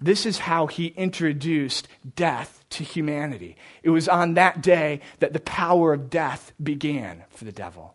This 0.00 0.26
is 0.26 0.38
how 0.38 0.66
he 0.66 0.88
introduced 0.88 1.88
death 2.16 2.64
to 2.70 2.84
humanity. 2.84 3.56
It 3.82 3.90
was 3.90 4.08
on 4.08 4.34
that 4.34 4.62
day 4.62 5.00
that 5.20 5.32
the 5.32 5.40
power 5.40 5.92
of 5.92 6.10
death 6.10 6.52
began 6.62 7.24
for 7.30 7.44
the 7.44 7.52
devil. 7.52 7.94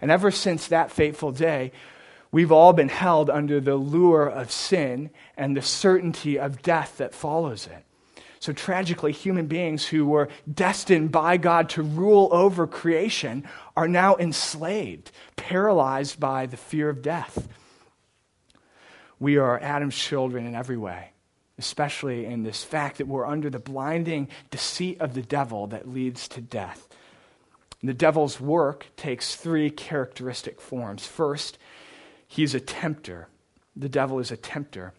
And 0.00 0.10
ever 0.10 0.30
since 0.30 0.68
that 0.68 0.90
fateful 0.90 1.32
day, 1.32 1.72
we've 2.30 2.52
all 2.52 2.72
been 2.72 2.88
held 2.88 3.30
under 3.30 3.60
the 3.60 3.76
lure 3.76 4.26
of 4.26 4.50
sin 4.50 5.10
and 5.36 5.56
the 5.56 5.62
certainty 5.62 6.38
of 6.38 6.62
death 6.62 6.98
that 6.98 7.14
follows 7.14 7.66
it. 7.66 7.84
So 8.40 8.52
tragically, 8.52 9.12
human 9.12 9.46
beings 9.46 9.86
who 9.86 10.04
were 10.04 10.28
destined 10.52 11.12
by 11.12 11.36
God 11.36 11.68
to 11.70 11.82
rule 11.82 12.28
over 12.32 12.66
creation 12.66 13.48
are 13.76 13.86
now 13.86 14.16
enslaved, 14.16 15.12
paralyzed 15.36 16.18
by 16.18 16.46
the 16.46 16.56
fear 16.56 16.88
of 16.88 17.02
death. 17.02 17.46
We 19.20 19.36
are 19.36 19.60
Adam's 19.60 19.96
children 19.96 20.44
in 20.44 20.56
every 20.56 20.76
way, 20.76 21.11
especially 21.58 22.24
in 22.26 22.42
this 22.42 22.64
fact 22.64 22.98
that 22.98 23.06
we're 23.06 23.26
under 23.26 23.50
the 23.50 23.58
blinding 23.58 24.28
deceit 24.50 25.00
of 25.00 25.14
the 25.14 25.22
devil 25.22 25.66
that 25.68 25.88
leads 25.88 26.28
to 26.28 26.40
death. 26.40 26.88
The 27.82 27.94
devil's 27.94 28.40
work 28.40 28.86
takes 28.96 29.34
three 29.34 29.70
characteristic 29.70 30.60
forms. 30.60 31.06
First, 31.06 31.58
he's 32.28 32.54
a 32.54 32.60
tempter. 32.60 33.28
The 33.74 33.88
devil 33.88 34.18
is 34.18 34.30
a 34.30 34.36
tempter. 34.36 34.92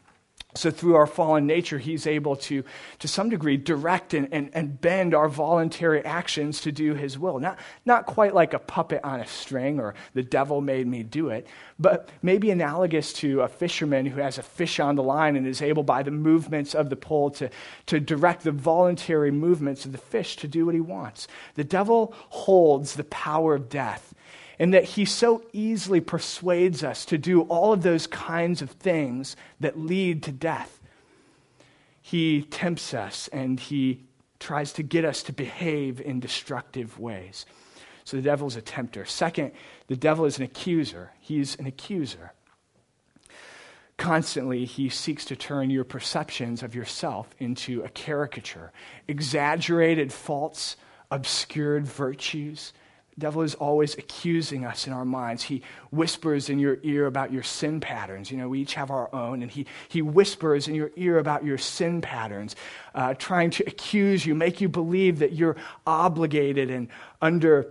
So, 0.55 0.69
through 0.69 0.95
our 0.95 1.07
fallen 1.07 1.47
nature, 1.47 1.79
he's 1.79 2.05
able 2.05 2.35
to, 2.37 2.63
to 2.99 3.07
some 3.07 3.29
degree, 3.29 3.57
direct 3.57 4.13
and, 4.13 4.27
and, 4.31 4.49
and 4.53 4.79
bend 4.79 5.15
our 5.15 5.27
voluntary 5.27 6.03
actions 6.05 6.61
to 6.61 6.71
do 6.71 6.93
his 6.93 7.17
will. 7.17 7.39
Not, 7.39 7.57
not 7.85 8.05
quite 8.05 8.33
like 8.33 8.53
a 8.53 8.59
puppet 8.59 9.01
on 9.03 9.19
a 9.19 9.25
string 9.25 9.79
or 9.79 9.95
the 10.13 10.23
devil 10.23 10.61
made 10.61 10.85
me 10.85 11.03
do 11.03 11.29
it, 11.29 11.47
but 11.79 12.09
maybe 12.21 12.51
analogous 12.51 13.13
to 13.13 13.41
a 13.41 13.47
fisherman 13.47 14.05
who 14.05 14.21
has 14.21 14.37
a 14.37 14.43
fish 14.43 14.79
on 14.79 14.95
the 14.95 15.03
line 15.03 15.35
and 15.35 15.47
is 15.47 15.61
able, 15.61 15.83
by 15.83 16.03
the 16.03 16.11
movements 16.11 16.75
of 16.75 16.89
the 16.89 16.95
pole, 16.95 17.31
to, 17.31 17.49
to 17.87 17.99
direct 17.99 18.43
the 18.43 18.51
voluntary 18.51 19.31
movements 19.31 19.85
of 19.85 19.91
the 19.91 19.97
fish 19.97 20.35
to 20.37 20.47
do 20.47 20.65
what 20.65 20.75
he 20.75 20.81
wants. 20.81 21.27
The 21.55 21.63
devil 21.63 22.13
holds 22.29 22.95
the 22.95 23.03
power 23.05 23.55
of 23.55 23.69
death 23.69 24.12
and 24.59 24.73
that 24.73 24.83
he 24.83 25.05
so 25.05 25.43
easily 25.51 25.99
persuades 25.99 26.83
us 26.83 27.05
to 27.05 27.17
do 27.17 27.41
all 27.43 27.73
of 27.73 27.83
those 27.83 28.07
kinds 28.07 28.61
of 28.61 28.71
things 28.71 29.35
that 29.59 29.79
lead 29.79 30.23
to 30.23 30.31
death. 30.31 30.79
He 32.01 32.43
tempts 32.43 32.93
us 32.93 33.27
and 33.29 33.59
he 33.59 34.03
tries 34.39 34.73
to 34.73 34.83
get 34.83 35.05
us 35.05 35.23
to 35.23 35.33
behave 35.33 36.01
in 36.01 36.19
destructive 36.19 36.99
ways. 36.99 37.45
So 38.03 38.17
the 38.17 38.23
devil 38.23 38.47
is 38.47 38.57
a 38.57 38.61
tempter. 38.61 39.05
Second, 39.05 39.53
the 39.87 39.95
devil 39.95 40.25
is 40.25 40.37
an 40.37 40.43
accuser. 40.43 41.11
He's 41.19 41.55
an 41.55 41.65
accuser. 41.65 42.33
Constantly, 43.95 44.65
he 44.65 44.89
seeks 44.89 45.23
to 45.25 45.35
turn 45.35 45.69
your 45.69 45.85
perceptions 45.85 46.63
of 46.63 46.75
yourself 46.75 47.33
into 47.39 47.83
a 47.83 47.89
caricature, 47.89 48.73
exaggerated 49.07 50.11
faults, 50.11 50.75
obscured 51.09 51.85
virtues, 51.85 52.73
devil 53.17 53.41
is 53.41 53.55
always 53.55 53.95
accusing 53.95 54.65
us 54.65 54.87
in 54.87 54.93
our 54.93 55.05
minds. 55.05 55.43
He 55.43 55.61
whispers 55.91 56.49
in 56.49 56.59
your 56.59 56.77
ear 56.83 57.05
about 57.05 57.31
your 57.31 57.43
sin 57.43 57.79
patterns. 57.79 58.31
You 58.31 58.37
know, 58.37 58.49
we 58.49 58.61
each 58.61 58.73
have 58.73 58.91
our 58.91 59.13
own, 59.13 59.41
and 59.41 59.51
he, 59.51 59.65
he 59.87 60.01
whispers 60.01 60.67
in 60.67 60.75
your 60.75 60.91
ear 60.95 61.19
about 61.19 61.45
your 61.45 61.57
sin 61.57 62.01
patterns, 62.01 62.55
uh, 62.95 63.13
trying 63.13 63.51
to 63.51 63.63
accuse 63.67 64.25
you, 64.25 64.35
make 64.35 64.61
you 64.61 64.69
believe 64.69 65.19
that 65.19 65.33
you're 65.33 65.57
obligated 65.85 66.71
and 66.71 66.87
under 67.21 67.67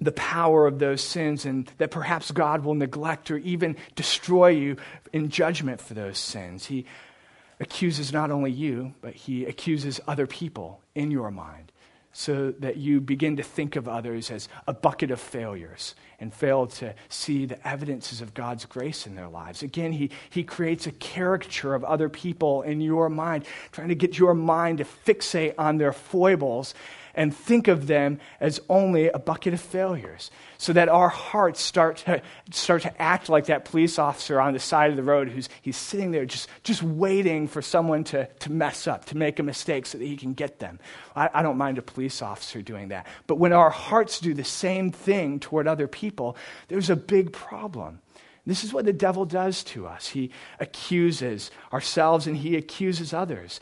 the 0.00 0.12
power 0.12 0.66
of 0.66 0.78
those 0.78 1.00
sins, 1.00 1.44
and 1.44 1.70
that 1.78 1.90
perhaps 1.90 2.30
God 2.32 2.64
will 2.64 2.74
neglect 2.74 3.30
or 3.30 3.38
even 3.38 3.76
destroy 3.94 4.48
you 4.48 4.76
in 5.12 5.28
judgment 5.28 5.80
for 5.80 5.94
those 5.94 6.18
sins. 6.18 6.66
He 6.66 6.86
accuses 7.60 8.12
not 8.12 8.32
only 8.32 8.50
you, 8.50 8.94
but 9.00 9.14
he 9.14 9.44
accuses 9.44 10.00
other 10.08 10.26
people 10.26 10.80
in 10.96 11.12
your 11.12 11.30
mind 11.30 11.71
so 12.12 12.52
that 12.58 12.76
you 12.76 13.00
begin 13.00 13.36
to 13.36 13.42
think 13.42 13.76
of 13.76 13.88
others 13.88 14.30
as 14.30 14.48
a 14.66 14.74
bucket 14.74 15.10
of 15.10 15.20
failures 15.20 15.94
and 16.20 16.32
fail 16.32 16.66
to 16.66 16.94
see 17.08 17.46
the 17.46 17.66
evidences 17.66 18.20
of 18.20 18.34
God's 18.34 18.64
grace 18.66 19.06
in 19.06 19.14
their 19.14 19.28
lives. 19.28 19.62
Again, 19.62 19.92
he, 19.92 20.10
he 20.30 20.44
creates 20.44 20.86
a 20.86 20.92
caricature 20.92 21.74
of 21.74 21.82
other 21.84 22.08
people 22.08 22.62
in 22.62 22.80
your 22.80 23.08
mind, 23.08 23.44
trying 23.72 23.88
to 23.88 23.94
get 23.94 24.18
your 24.18 24.34
mind 24.34 24.78
to 24.78 24.84
fixate 24.84 25.54
on 25.58 25.78
their 25.78 25.92
foibles 25.92 26.74
and 27.14 27.34
think 27.34 27.68
of 27.68 27.86
them 27.86 28.18
as 28.40 28.60
only 28.68 29.08
a 29.08 29.18
bucket 29.18 29.54
of 29.54 29.60
failures 29.60 30.30
so 30.58 30.72
that 30.72 30.88
our 30.88 31.08
hearts 31.08 31.60
start 31.60 31.96
to, 31.98 32.22
start 32.50 32.82
to 32.82 33.02
act 33.02 33.28
like 33.28 33.46
that 33.46 33.64
police 33.64 33.98
officer 33.98 34.40
on 34.40 34.52
the 34.52 34.58
side 34.58 34.90
of 34.90 34.96
the 34.96 35.02
road 35.02 35.28
who's 35.28 35.48
he's 35.60 35.76
sitting 35.76 36.10
there 36.10 36.24
just, 36.24 36.48
just 36.62 36.82
waiting 36.82 37.48
for 37.48 37.62
someone 37.62 38.04
to, 38.04 38.26
to 38.38 38.52
mess 38.52 38.86
up, 38.86 39.04
to 39.06 39.16
make 39.16 39.38
a 39.38 39.42
mistake 39.42 39.86
so 39.86 39.98
that 39.98 40.04
he 40.04 40.16
can 40.16 40.34
get 40.34 40.58
them. 40.58 40.78
I, 41.16 41.30
I 41.34 41.42
don't 41.42 41.58
mind 41.58 41.78
a 41.78 41.82
police 41.82 42.22
officer 42.22 42.62
doing 42.62 42.88
that. 42.88 43.06
But 43.26 43.36
when 43.36 43.52
our 43.52 43.70
hearts 43.70 44.20
do 44.20 44.34
the 44.34 44.44
same 44.44 44.90
thing 44.90 45.40
toward 45.40 45.66
other 45.66 45.88
people, 45.88 46.36
there's 46.68 46.90
a 46.90 46.96
big 46.96 47.32
problem. 47.32 48.00
This 48.44 48.64
is 48.64 48.72
what 48.72 48.84
the 48.84 48.92
devil 48.92 49.24
does 49.24 49.62
to 49.64 49.86
us. 49.86 50.08
He 50.08 50.32
accuses 50.58 51.52
ourselves 51.72 52.26
and 52.26 52.36
he 52.36 52.56
accuses 52.56 53.14
others 53.14 53.60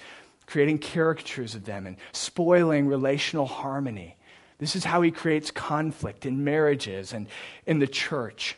creating 0.51 0.79
caricatures 0.79 1.55
of 1.55 1.65
them 1.65 1.87
and 1.87 1.97
spoiling 2.13 2.89
relational 2.89 3.47
harmony. 3.47 4.17
This 4.59 4.75
is 4.75 4.85
how 4.85 5.01
he 5.01 5.13
creates 5.13 5.53
conflict 5.53 6.27
in 6.27 6.43
marriages 6.43 7.13
and 7.13 7.29
in 7.67 7.79
the 7.79 7.87
church. 7.87 8.57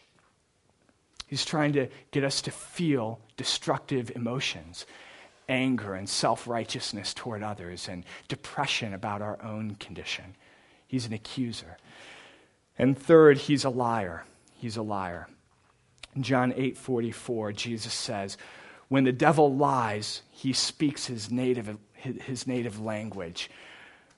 He's 1.27 1.45
trying 1.45 1.75
to 1.75 1.89
get 2.11 2.25
us 2.25 2.41
to 2.43 2.51
feel 2.51 3.21
destructive 3.37 4.11
emotions 4.17 4.87
anger 5.49 5.95
and 5.95 6.09
self 6.09 6.47
righteousness 6.47 7.13
toward 7.13 7.43
others 7.43 7.89
and 7.89 8.05
depression 8.27 8.95
about 8.95 9.21
our 9.21 9.43
own 9.43 9.75
condition. 9.75 10.35
He's 10.87 11.05
an 11.05 11.13
accuser. 11.13 11.77
And 12.79 12.99
third, 12.99 13.37
he's 13.37 13.65
a 13.65 13.71
liar. 13.71 14.25
He's 14.55 14.79
a 14.79 14.83
liar. 14.83 15.29
In 16.17 16.23
John 16.23 16.55
8 16.57 16.79
44, 16.79 17.53
Jesus 17.53 17.93
says, 17.93 18.39
when 18.93 19.05
the 19.05 19.13
devil 19.13 19.57
lies, 19.57 20.21
he 20.43 20.53
speaks 20.53 21.07
his 21.07 21.31
native, 21.31 21.79
his 21.95 22.49
native 22.49 22.81
language, 22.81 23.49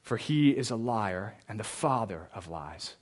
for 0.00 0.16
he 0.16 0.52
is 0.52 0.70
a 0.70 0.76
liar 0.76 1.34
and 1.46 1.60
the 1.60 1.64
father 1.64 2.30
of 2.34 2.48
lies. 2.48 2.94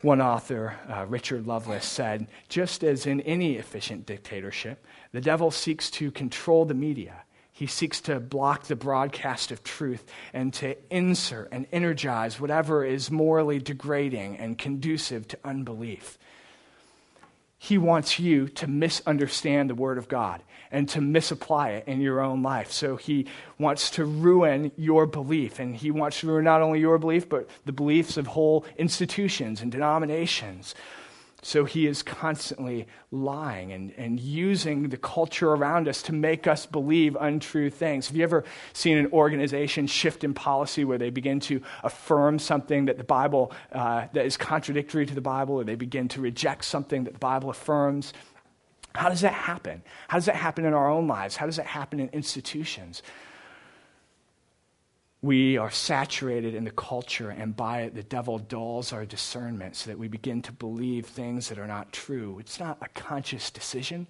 One 0.00 0.22
author, 0.22 0.78
uh, 0.88 1.04
Richard 1.06 1.46
Lovelace, 1.46 1.84
said 1.84 2.28
just 2.48 2.82
as 2.82 3.04
in 3.04 3.20
any 3.20 3.56
efficient 3.56 4.06
dictatorship, 4.06 4.86
the 5.12 5.20
devil 5.20 5.50
seeks 5.50 5.90
to 5.90 6.10
control 6.10 6.64
the 6.64 6.72
media. 6.72 7.24
He 7.52 7.66
seeks 7.66 8.00
to 8.02 8.20
block 8.20 8.64
the 8.64 8.74
broadcast 8.74 9.52
of 9.52 9.62
truth 9.62 10.10
and 10.32 10.54
to 10.54 10.74
insert 10.88 11.50
and 11.52 11.66
energize 11.72 12.40
whatever 12.40 12.86
is 12.86 13.10
morally 13.10 13.58
degrading 13.58 14.38
and 14.38 14.56
conducive 14.56 15.28
to 15.28 15.38
unbelief. 15.44 16.18
He 17.64 17.78
wants 17.78 18.18
you 18.18 18.48
to 18.48 18.66
misunderstand 18.66 19.70
the 19.70 19.76
Word 19.76 19.96
of 19.96 20.08
God 20.08 20.42
and 20.72 20.88
to 20.88 21.00
misapply 21.00 21.68
it 21.70 21.84
in 21.86 22.00
your 22.00 22.20
own 22.20 22.42
life. 22.42 22.72
So 22.72 22.96
he 22.96 23.26
wants 23.56 23.88
to 23.90 24.04
ruin 24.04 24.72
your 24.76 25.06
belief. 25.06 25.60
And 25.60 25.76
he 25.76 25.92
wants 25.92 26.18
to 26.20 26.26
ruin 26.26 26.42
not 26.42 26.60
only 26.60 26.80
your 26.80 26.98
belief, 26.98 27.28
but 27.28 27.48
the 27.64 27.70
beliefs 27.70 28.16
of 28.16 28.26
whole 28.26 28.64
institutions 28.78 29.62
and 29.62 29.70
denominations. 29.70 30.74
So 31.44 31.64
he 31.64 31.88
is 31.88 32.04
constantly 32.04 32.86
lying 33.10 33.72
and, 33.72 33.92
and 33.96 34.20
using 34.20 34.90
the 34.90 34.96
culture 34.96 35.50
around 35.50 35.88
us 35.88 36.00
to 36.02 36.12
make 36.12 36.46
us 36.46 36.66
believe 36.66 37.16
untrue 37.20 37.68
things. 37.68 38.06
Have 38.06 38.16
you 38.16 38.22
ever 38.22 38.44
seen 38.72 38.96
an 38.96 39.08
organization 39.12 39.88
shift 39.88 40.22
in 40.22 40.34
policy 40.34 40.84
where 40.84 40.98
they 40.98 41.10
begin 41.10 41.40
to 41.40 41.60
affirm 41.82 42.38
something 42.38 42.84
that 42.84 42.96
the 42.96 43.04
Bible, 43.04 43.50
uh, 43.72 44.06
that 44.12 44.24
is 44.24 44.36
contradictory 44.36 45.04
to 45.04 45.14
the 45.14 45.20
Bible, 45.20 45.56
or 45.56 45.64
they 45.64 45.74
begin 45.74 46.06
to 46.08 46.20
reject 46.20 46.64
something 46.64 47.02
that 47.04 47.14
the 47.14 47.18
Bible 47.18 47.50
affirms? 47.50 48.12
How 48.94 49.08
does 49.08 49.22
that 49.22 49.34
happen? 49.34 49.82
How 50.06 50.18
does 50.18 50.26
that 50.26 50.36
happen 50.36 50.64
in 50.64 50.74
our 50.74 50.88
own 50.88 51.08
lives? 51.08 51.34
How 51.34 51.46
does 51.46 51.56
that 51.56 51.66
happen 51.66 51.98
in 51.98 52.08
institutions? 52.10 53.02
We 55.22 55.56
are 55.56 55.70
saturated 55.70 56.52
in 56.56 56.64
the 56.64 56.72
culture, 56.72 57.30
and 57.30 57.56
by 57.56 57.82
it, 57.82 57.94
the 57.94 58.02
devil 58.02 58.38
dulls 58.38 58.92
our 58.92 59.06
discernment 59.06 59.76
so 59.76 59.88
that 59.88 59.98
we 59.98 60.08
begin 60.08 60.42
to 60.42 60.52
believe 60.52 61.06
things 61.06 61.48
that 61.48 61.60
are 61.60 61.66
not 61.68 61.92
true. 61.92 62.38
It's 62.40 62.58
not 62.58 62.78
a 62.82 62.88
conscious 62.88 63.48
decision. 63.48 64.08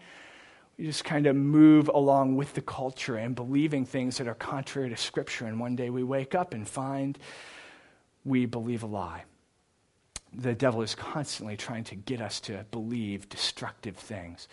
We 0.78 0.87
just 0.87 1.04
kind 1.04 1.26
of 1.26 1.37
move 1.37 1.90
along 1.92 2.37
with 2.37 2.54
the 2.54 2.62
culture 2.62 3.16
and 3.16 3.35
believing 3.35 3.85
things 3.85 4.16
that 4.16 4.26
are 4.26 4.35
contrary 4.35 4.88
to 4.88 4.97
Scripture, 4.97 5.45
and 5.45 5.61
one 5.61 5.76
day 5.76 5.90
we 5.90 6.02
wake 6.02 6.35
up 6.35 6.54
and 6.54 6.66
find 6.66 7.19
we 8.25 8.47
believe 8.47 8.83
a 8.83 8.87
lie. 8.87 9.25
The 10.33 10.54
devil 10.54 10.81
is 10.81 10.95
constantly 10.95 11.59
trying 11.59 11.85
to 11.85 11.95
get 11.95 12.23
us 12.23 12.40
to 12.40 12.64
believe 12.71 13.28
destructive 13.28 13.97
things. 13.97 14.49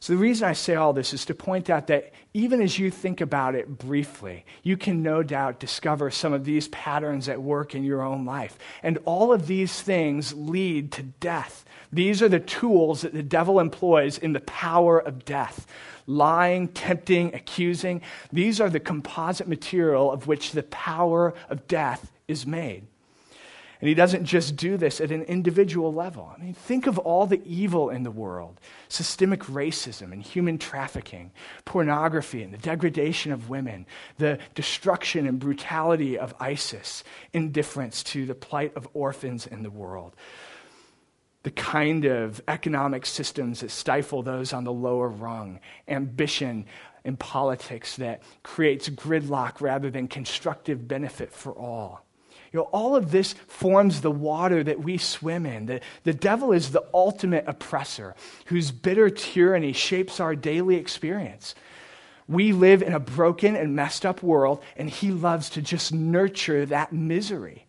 So, 0.00 0.12
the 0.12 0.18
reason 0.18 0.48
I 0.48 0.52
say 0.52 0.76
all 0.76 0.92
this 0.92 1.12
is 1.12 1.24
to 1.26 1.34
point 1.34 1.68
out 1.68 1.88
that 1.88 2.12
even 2.32 2.62
as 2.62 2.78
you 2.78 2.90
think 2.90 3.20
about 3.20 3.54
it 3.54 3.78
briefly, 3.78 4.44
you 4.62 4.76
can 4.76 5.02
no 5.02 5.22
doubt 5.22 5.58
discover 5.58 6.10
some 6.10 6.32
of 6.32 6.44
these 6.44 6.68
patterns 6.68 7.28
at 7.28 7.42
work 7.42 7.74
in 7.74 7.82
your 7.82 8.02
own 8.02 8.24
life. 8.24 8.58
And 8.82 8.98
all 9.04 9.32
of 9.32 9.46
these 9.46 9.80
things 9.80 10.34
lead 10.34 10.92
to 10.92 11.02
death. 11.02 11.64
These 11.92 12.22
are 12.22 12.28
the 12.28 12.38
tools 12.38 13.02
that 13.02 13.12
the 13.12 13.22
devil 13.22 13.58
employs 13.58 14.18
in 14.18 14.34
the 14.34 14.40
power 14.40 14.98
of 14.98 15.24
death 15.24 15.66
lying, 16.08 16.68
tempting, 16.68 17.34
accusing. 17.34 18.00
These 18.32 18.60
are 18.60 18.70
the 18.70 18.80
composite 18.80 19.46
material 19.46 20.10
of 20.10 20.26
which 20.26 20.52
the 20.52 20.62
power 20.64 21.34
of 21.50 21.68
death 21.68 22.10
is 22.26 22.46
made. 22.46 22.86
And 23.80 23.88
he 23.88 23.94
doesn't 23.94 24.24
just 24.24 24.56
do 24.56 24.76
this 24.76 25.00
at 25.00 25.12
an 25.12 25.22
individual 25.22 25.94
level. 25.94 26.32
I 26.34 26.42
mean, 26.42 26.52
think 26.52 26.88
of 26.88 26.98
all 26.98 27.26
the 27.26 27.40
evil 27.44 27.90
in 27.90 28.02
the 28.02 28.10
world 28.10 28.60
systemic 28.88 29.42
racism 29.44 30.12
and 30.12 30.22
human 30.22 30.58
trafficking, 30.58 31.30
pornography 31.64 32.42
and 32.42 32.52
the 32.52 32.58
degradation 32.58 33.30
of 33.30 33.48
women, 33.48 33.86
the 34.16 34.38
destruction 34.54 35.26
and 35.26 35.38
brutality 35.38 36.18
of 36.18 36.34
ISIS, 36.40 37.04
indifference 37.32 38.02
to 38.02 38.26
the 38.26 38.34
plight 38.34 38.72
of 38.74 38.88
orphans 38.94 39.46
in 39.46 39.62
the 39.62 39.70
world, 39.70 40.16
the 41.44 41.50
kind 41.52 42.04
of 42.04 42.42
economic 42.48 43.06
systems 43.06 43.60
that 43.60 43.70
stifle 43.70 44.22
those 44.22 44.52
on 44.52 44.64
the 44.64 44.72
lower 44.72 45.08
rung, 45.08 45.60
ambition 45.86 46.66
in 47.04 47.16
politics 47.16 47.94
that 47.96 48.22
creates 48.42 48.88
gridlock 48.88 49.60
rather 49.60 49.88
than 49.88 50.08
constructive 50.08 50.88
benefit 50.88 51.32
for 51.32 51.52
all 51.52 52.07
you 52.52 52.58
know, 52.58 52.68
all 52.72 52.96
of 52.96 53.10
this 53.10 53.34
forms 53.46 54.00
the 54.00 54.10
water 54.10 54.64
that 54.64 54.80
we 54.80 54.98
swim 54.98 55.46
in. 55.46 55.66
The, 55.66 55.80
the 56.04 56.14
devil 56.14 56.52
is 56.52 56.70
the 56.70 56.84
ultimate 56.94 57.44
oppressor 57.46 58.14
whose 58.46 58.70
bitter 58.70 59.10
tyranny 59.10 59.72
shapes 59.72 60.18
our 60.18 60.34
daily 60.34 60.76
experience. 60.76 61.54
We 62.26 62.52
live 62.52 62.82
in 62.82 62.92
a 62.92 63.00
broken 63.00 63.56
and 63.56 63.76
messed 63.76 64.04
up 64.04 64.22
world, 64.22 64.62
and 64.76 64.90
he 64.90 65.10
loves 65.10 65.50
to 65.50 65.62
just 65.62 65.92
nurture 65.92 66.66
that 66.66 66.92
misery. 66.92 67.67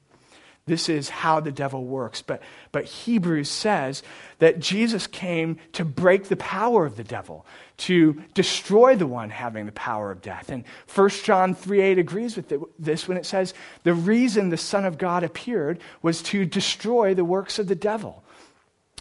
This 0.70 0.88
is 0.88 1.10
how 1.10 1.40
the 1.40 1.52
devil 1.52 1.84
works. 1.84 2.22
But, 2.22 2.44
but 2.72 2.86
Hebrews 2.86 3.50
says 3.50 4.04
that 4.38 4.60
Jesus 4.60 5.08
came 5.08 5.58
to 5.74 5.84
break 5.84 6.26
the 6.26 6.36
power 6.36 6.86
of 6.86 6.96
the 6.96 7.04
devil, 7.04 7.44
to 7.78 8.22
destroy 8.36 8.96
the 8.96 9.08
one 9.08 9.32
having 9.32 9.66
the 9.66 9.72
power 9.72 10.12
of 10.12 10.22
death. 10.22 10.50
And 10.50 10.64
1 10.94 11.10
John 11.24 11.56
3 11.56 11.82
8 11.82 11.98
agrees 11.98 12.36
with 12.36 12.54
this 12.78 13.08
when 13.08 13.18
it 13.18 13.26
says, 13.26 13.56
The 13.82 13.96
reason 13.96 14.50
the 14.50 14.58
Son 14.58 14.86
of 14.86 15.00
God 15.00 15.24
appeared 15.24 15.80
was 16.04 16.22
to 16.24 16.46
destroy 16.46 17.16
the 17.16 17.26
works 17.26 17.58
of 17.58 17.68
the 17.68 17.74
devil. 17.74 18.24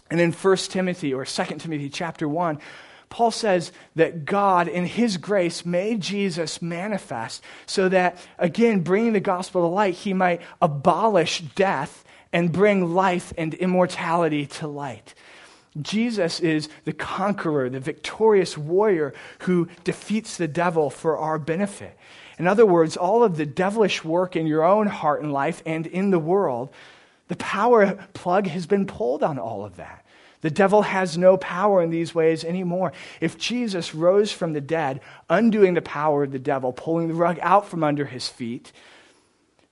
And 0.09 0.19
in 0.19 0.31
1 0.31 0.57
Timothy 0.57 1.13
or 1.13 1.23
2 1.23 1.43
Timothy 1.59 1.89
chapter 1.89 2.27
1, 2.27 2.57
Paul 3.09 3.31
says 3.31 3.71
that 3.95 4.25
God, 4.25 4.67
in 4.67 4.85
his 4.85 5.17
grace, 5.17 5.65
made 5.65 5.99
Jesus 5.99 6.61
manifest 6.61 7.43
so 7.65 7.89
that, 7.89 8.17
again, 8.37 8.81
bringing 8.81 9.13
the 9.13 9.19
gospel 9.19 9.61
to 9.61 9.67
light, 9.67 9.95
he 9.95 10.13
might 10.13 10.41
abolish 10.61 11.41
death 11.55 12.05
and 12.31 12.51
bring 12.51 12.93
life 12.93 13.33
and 13.37 13.53
immortality 13.55 14.45
to 14.45 14.67
light. 14.67 15.15
Jesus 15.81 16.39
is 16.39 16.69
the 16.85 16.93
conqueror, 16.93 17.69
the 17.69 17.79
victorious 17.79 18.57
warrior 18.57 19.13
who 19.39 19.67
defeats 19.83 20.37
the 20.37 20.47
devil 20.47 20.89
for 20.89 21.17
our 21.17 21.39
benefit. 21.39 21.97
In 22.37 22.47
other 22.47 22.65
words, 22.65 22.95
all 22.95 23.23
of 23.23 23.37
the 23.37 23.45
devilish 23.45 24.03
work 24.03 24.35
in 24.35 24.47
your 24.47 24.63
own 24.63 24.87
heart 24.87 25.21
and 25.21 25.33
life 25.33 25.61
and 25.65 25.85
in 25.85 26.09
the 26.09 26.19
world, 26.19 26.69
the 27.27 27.35
power 27.35 27.95
plug 28.13 28.47
has 28.47 28.65
been 28.65 28.87
pulled 28.87 29.23
on 29.23 29.37
all 29.37 29.65
of 29.65 29.77
that. 29.77 30.05
The 30.41 30.49
devil 30.49 30.83
has 30.83 31.17
no 31.17 31.35
power 31.37 31.81
in 31.81 31.89
these 31.89 32.15
ways 32.15 32.45
anymore. 32.45 32.93
If 33.19 33.37
Jesus 33.37 33.93
rose 33.93 34.31
from 34.31 34.53
the 34.53 34.61
dead, 34.61 35.01
undoing 35.29 35.73
the 35.73 35.81
power 35.81 36.23
of 36.23 36.31
the 36.31 36.39
devil, 36.39 36.71
pulling 36.71 37.09
the 37.09 37.13
rug 37.13 37.39
out 37.41 37.67
from 37.67 37.83
under 37.83 38.05
his 38.05 38.27
feet, 38.27 38.71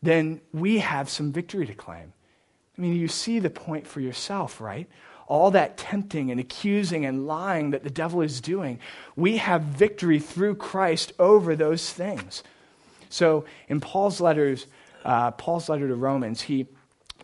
then 0.01 0.41
we 0.53 0.79
have 0.79 1.09
some 1.09 1.31
victory 1.31 1.65
to 1.65 1.73
claim. 1.73 2.13
I 2.77 2.81
mean, 2.81 2.95
you 2.95 3.07
see 3.07 3.39
the 3.39 3.49
point 3.49 3.87
for 3.87 4.01
yourself, 4.01 4.61
right? 4.61 4.87
All 5.27 5.51
that 5.51 5.77
tempting 5.77 6.31
and 6.31 6.39
accusing 6.39 7.05
and 7.05 7.27
lying 7.27 7.71
that 7.71 7.83
the 7.83 7.89
devil 7.89 8.21
is 8.21 8.39
doing, 8.39 8.79
we 9.15 9.37
have 9.37 9.61
victory 9.61 10.19
through 10.19 10.55
Christ 10.55 11.13
over 11.17 11.55
those 11.55 11.91
things. 11.91 12.43
So, 13.09 13.45
in 13.69 13.79
Paul's 13.79 14.19
letters, 14.19 14.67
uh, 15.05 15.31
Paul's 15.31 15.69
letter 15.69 15.87
to 15.87 15.95
Romans, 15.95 16.41
he 16.41 16.67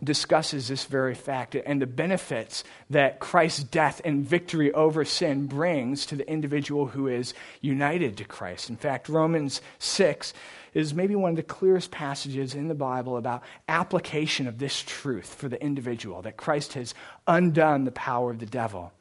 discusses 0.02 0.68
this 0.68 0.84
very 0.84 1.14
fact 1.14 1.54
and 1.54 1.80
the 1.80 1.86
benefits 1.86 2.64
that 2.90 3.20
Christ's 3.20 3.62
death 3.62 4.00
and 4.04 4.26
victory 4.26 4.72
over 4.72 5.04
sin 5.04 5.46
brings 5.46 6.06
to 6.06 6.16
the 6.16 6.28
individual 6.28 6.86
who 6.86 7.06
is 7.06 7.34
united 7.60 8.16
to 8.16 8.24
Christ. 8.24 8.70
In 8.70 8.76
fact, 8.76 9.08
Romans 9.08 9.60
6 9.78 10.34
is 10.74 10.92
maybe 10.92 11.14
one 11.14 11.30
of 11.30 11.36
the 11.36 11.42
clearest 11.42 11.90
passages 11.90 12.54
in 12.54 12.68
the 12.68 12.74
Bible 12.74 13.16
about 13.16 13.42
application 13.68 14.48
of 14.48 14.58
this 14.58 14.82
truth 14.82 15.34
for 15.34 15.48
the 15.48 15.62
individual 15.62 16.22
that 16.22 16.36
Christ 16.36 16.72
has 16.72 16.94
undone 17.26 17.84
the 17.84 17.92
power 17.92 18.30
of 18.30 18.40
the 18.40 18.46
devil. 18.46 18.92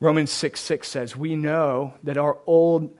Romans 0.00 0.30
6 0.30 0.60
6 0.60 0.88
says, 0.88 1.16
We 1.16 1.36
know 1.36 1.94
that 2.02 2.18
our 2.18 2.38
old 2.46 2.96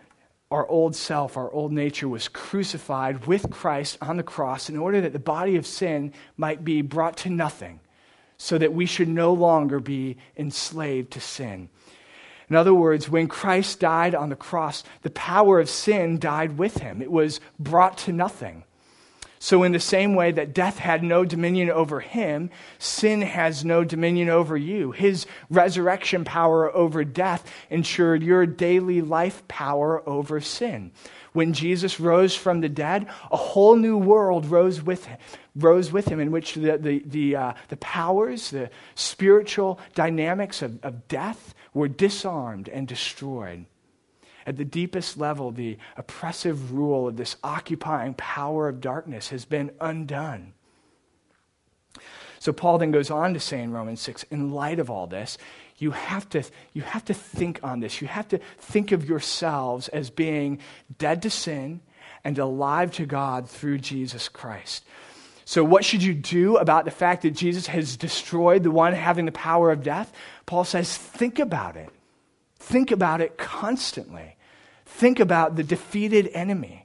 our 0.50 0.66
old 0.68 0.94
self, 0.94 1.36
our 1.36 1.50
old 1.50 1.72
nature 1.72 2.08
was 2.08 2.28
crucified 2.28 3.26
with 3.26 3.50
Christ 3.50 3.98
on 4.00 4.16
the 4.16 4.22
cross 4.22 4.68
in 4.68 4.76
order 4.76 5.00
that 5.00 5.12
the 5.12 5.18
body 5.18 5.56
of 5.56 5.66
sin 5.66 6.12
might 6.36 6.64
be 6.64 6.82
brought 6.82 7.16
to 7.18 7.30
nothing, 7.30 7.80
so 8.36 8.56
that 8.58 8.72
we 8.72 8.86
should 8.86 9.08
no 9.08 9.32
longer 9.32 9.80
be 9.80 10.16
enslaved 10.36 11.12
to 11.12 11.20
sin. 11.20 11.68
In 12.48 12.54
other 12.54 12.74
words, 12.74 13.08
when 13.08 13.26
Christ 13.26 13.80
died 13.80 14.14
on 14.14 14.28
the 14.28 14.36
cross, 14.36 14.84
the 15.02 15.10
power 15.10 15.58
of 15.58 15.68
sin 15.68 16.18
died 16.18 16.58
with 16.58 16.78
him. 16.78 17.02
It 17.02 17.10
was 17.10 17.40
brought 17.58 17.98
to 17.98 18.12
nothing. 18.12 18.62
So, 19.38 19.62
in 19.62 19.72
the 19.72 19.80
same 19.80 20.14
way 20.14 20.32
that 20.32 20.54
death 20.54 20.78
had 20.78 21.02
no 21.02 21.24
dominion 21.24 21.70
over 21.70 22.00
him, 22.00 22.50
sin 22.78 23.22
has 23.22 23.64
no 23.64 23.84
dominion 23.84 24.28
over 24.28 24.56
you. 24.56 24.92
His 24.92 25.26
resurrection 25.50 26.24
power 26.24 26.74
over 26.74 27.04
death 27.04 27.50
ensured 27.68 28.22
your 28.22 28.46
daily 28.46 29.02
life 29.02 29.46
power 29.46 30.02
over 30.08 30.40
sin. 30.40 30.92
When 31.32 31.52
Jesus 31.52 32.00
rose 32.00 32.34
from 32.34 32.62
the 32.62 32.68
dead, 32.70 33.08
a 33.30 33.36
whole 33.36 33.76
new 33.76 33.98
world 33.98 34.46
rose 34.46 34.80
with 34.80 35.04
him, 35.04 35.18
rose 35.54 35.92
with 35.92 36.08
him 36.08 36.18
in 36.18 36.30
which 36.30 36.54
the, 36.54 36.78
the, 36.78 37.02
the, 37.04 37.36
uh, 37.36 37.52
the 37.68 37.76
powers, 37.76 38.50
the 38.50 38.70
spiritual 38.94 39.78
dynamics 39.94 40.62
of, 40.62 40.82
of 40.82 41.06
death 41.08 41.54
were 41.74 41.88
disarmed 41.88 42.70
and 42.70 42.88
destroyed. 42.88 43.66
At 44.46 44.56
the 44.56 44.64
deepest 44.64 45.18
level, 45.18 45.50
the 45.50 45.76
oppressive 45.96 46.72
rule 46.72 47.08
of 47.08 47.16
this 47.16 47.36
occupying 47.42 48.14
power 48.14 48.68
of 48.68 48.80
darkness 48.80 49.28
has 49.30 49.44
been 49.44 49.72
undone. 49.80 50.52
So 52.38 52.52
Paul 52.52 52.78
then 52.78 52.92
goes 52.92 53.10
on 53.10 53.34
to 53.34 53.40
say 53.40 53.60
in 53.60 53.72
Romans 53.72 54.00
6, 54.02 54.22
in 54.30 54.52
light 54.52 54.78
of 54.78 54.88
all 54.88 55.08
this, 55.08 55.36
you 55.78 55.90
have 55.90 56.28
to, 56.30 56.44
you 56.72 56.82
have 56.82 57.04
to 57.06 57.14
think 57.14 57.58
on 57.62 57.80
this. 57.80 58.00
You 58.00 58.06
have 58.06 58.28
to 58.28 58.38
think 58.58 58.92
of 58.92 59.08
yourselves 59.08 59.88
as 59.88 60.10
being 60.10 60.60
dead 60.96 61.22
to 61.22 61.30
sin 61.30 61.80
and 62.24 62.38
alive 62.38 62.92
to 62.92 63.04
God 63.06 63.48
through 63.48 63.78
Jesus 63.78 64.28
Christ. 64.28 64.84
So, 65.44 65.62
what 65.62 65.84
should 65.84 66.02
you 66.02 66.14
do 66.14 66.56
about 66.56 66.84
the 66.84 66.90
fact 66.90 67.22
that 67.22 67.32
Jesus 67.32 67.66
has 67.66 67.96
destroyed 67.96 68.62
the 68.62 68.70
one 68.70 68.94
having 68.94 69.26
the 69.26 69.32
power 69.32 69.70
of 69.70 69.82
death? 69.82 70.12
Paul 70.44 70.64
says, 70.64 70.96
think 70.96 71.38
about 71.38 71.76
it. 71.76 71.88
Think 72.66 72.90
about 72.90 73.20
it 73.20 73.38
constantly. 73.38 74.34
Think 74.86 75.20
about 75.20 75.54
the 75.54 75.62
defeated 75.62 76.28
enemy. 76.34 76.84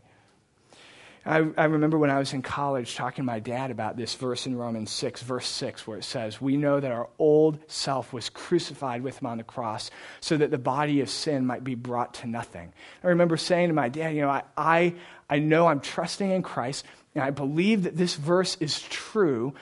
I, 1.26 1.38
I, 1.58 1.64
remember 1.66 1.98
when 1.98 2.12
I 2.12 2.20
was 2.20 2.34
in 2.34 2.44
college 2.44 2.94
talking 2.94 3.24
to 3.24 3.26
my 3.26 3.40
dad 3.40 3.72
about 3.72 3.98
this 3.98 4.14
verse 4.14 4.46
in 4.46 4.56
Romans 4.56 4.92
6, 4.92 5.24
verse 5.24 5.48
6, 5.48 5.88
where 5.88 5.98
it 5.98 6.04
says, 6.04 6.40
We 6.40 6.56
know 6.56 6.80
that 6.80 6.92
our 6.92 7.10
old 7.18 7.58
self 7.66 8.14
was 8.14 8.30
crucified 8.30 9.02
with 9.02 9.20
him 9.20 9.26
on 9.26 9.40
the 9.40 9.44
cross 9.44 9.90
so 10.20 10.38
that 10.38 10.52
the 10.52 10.60
body 10.60 11.02
of 11.02 11.10
sin 11.10 11.48
might 11.48 11.64
be 11.64 11.74
brought 11.74 12.14
to 12.16 12.28
nothing. 12.28 12.72
I 13.04 13.08
remember 13.08 13.36
saying 13.36 13.70
to 13.70 13.74
my 13.74 13.90
dad, 13.90 14.14
You 14.14 14.22
know, 14.22 14.30
I, 14.30 14.44
I, 14.56 14.94
I 15.32 15.40
know 15.40 15.66
I'm 15.66 15.80
trusting 15.80 16.30
in 16.30 16.44
Christ, 16.44 16.86
and 17.16 17.24
I 17.24 17.32
believe 17.32 17.84
that 17.84 17.98
this 17.98 18.14
verse 18.14 18.56
is 18.60 18.80
true, 18.84 19.56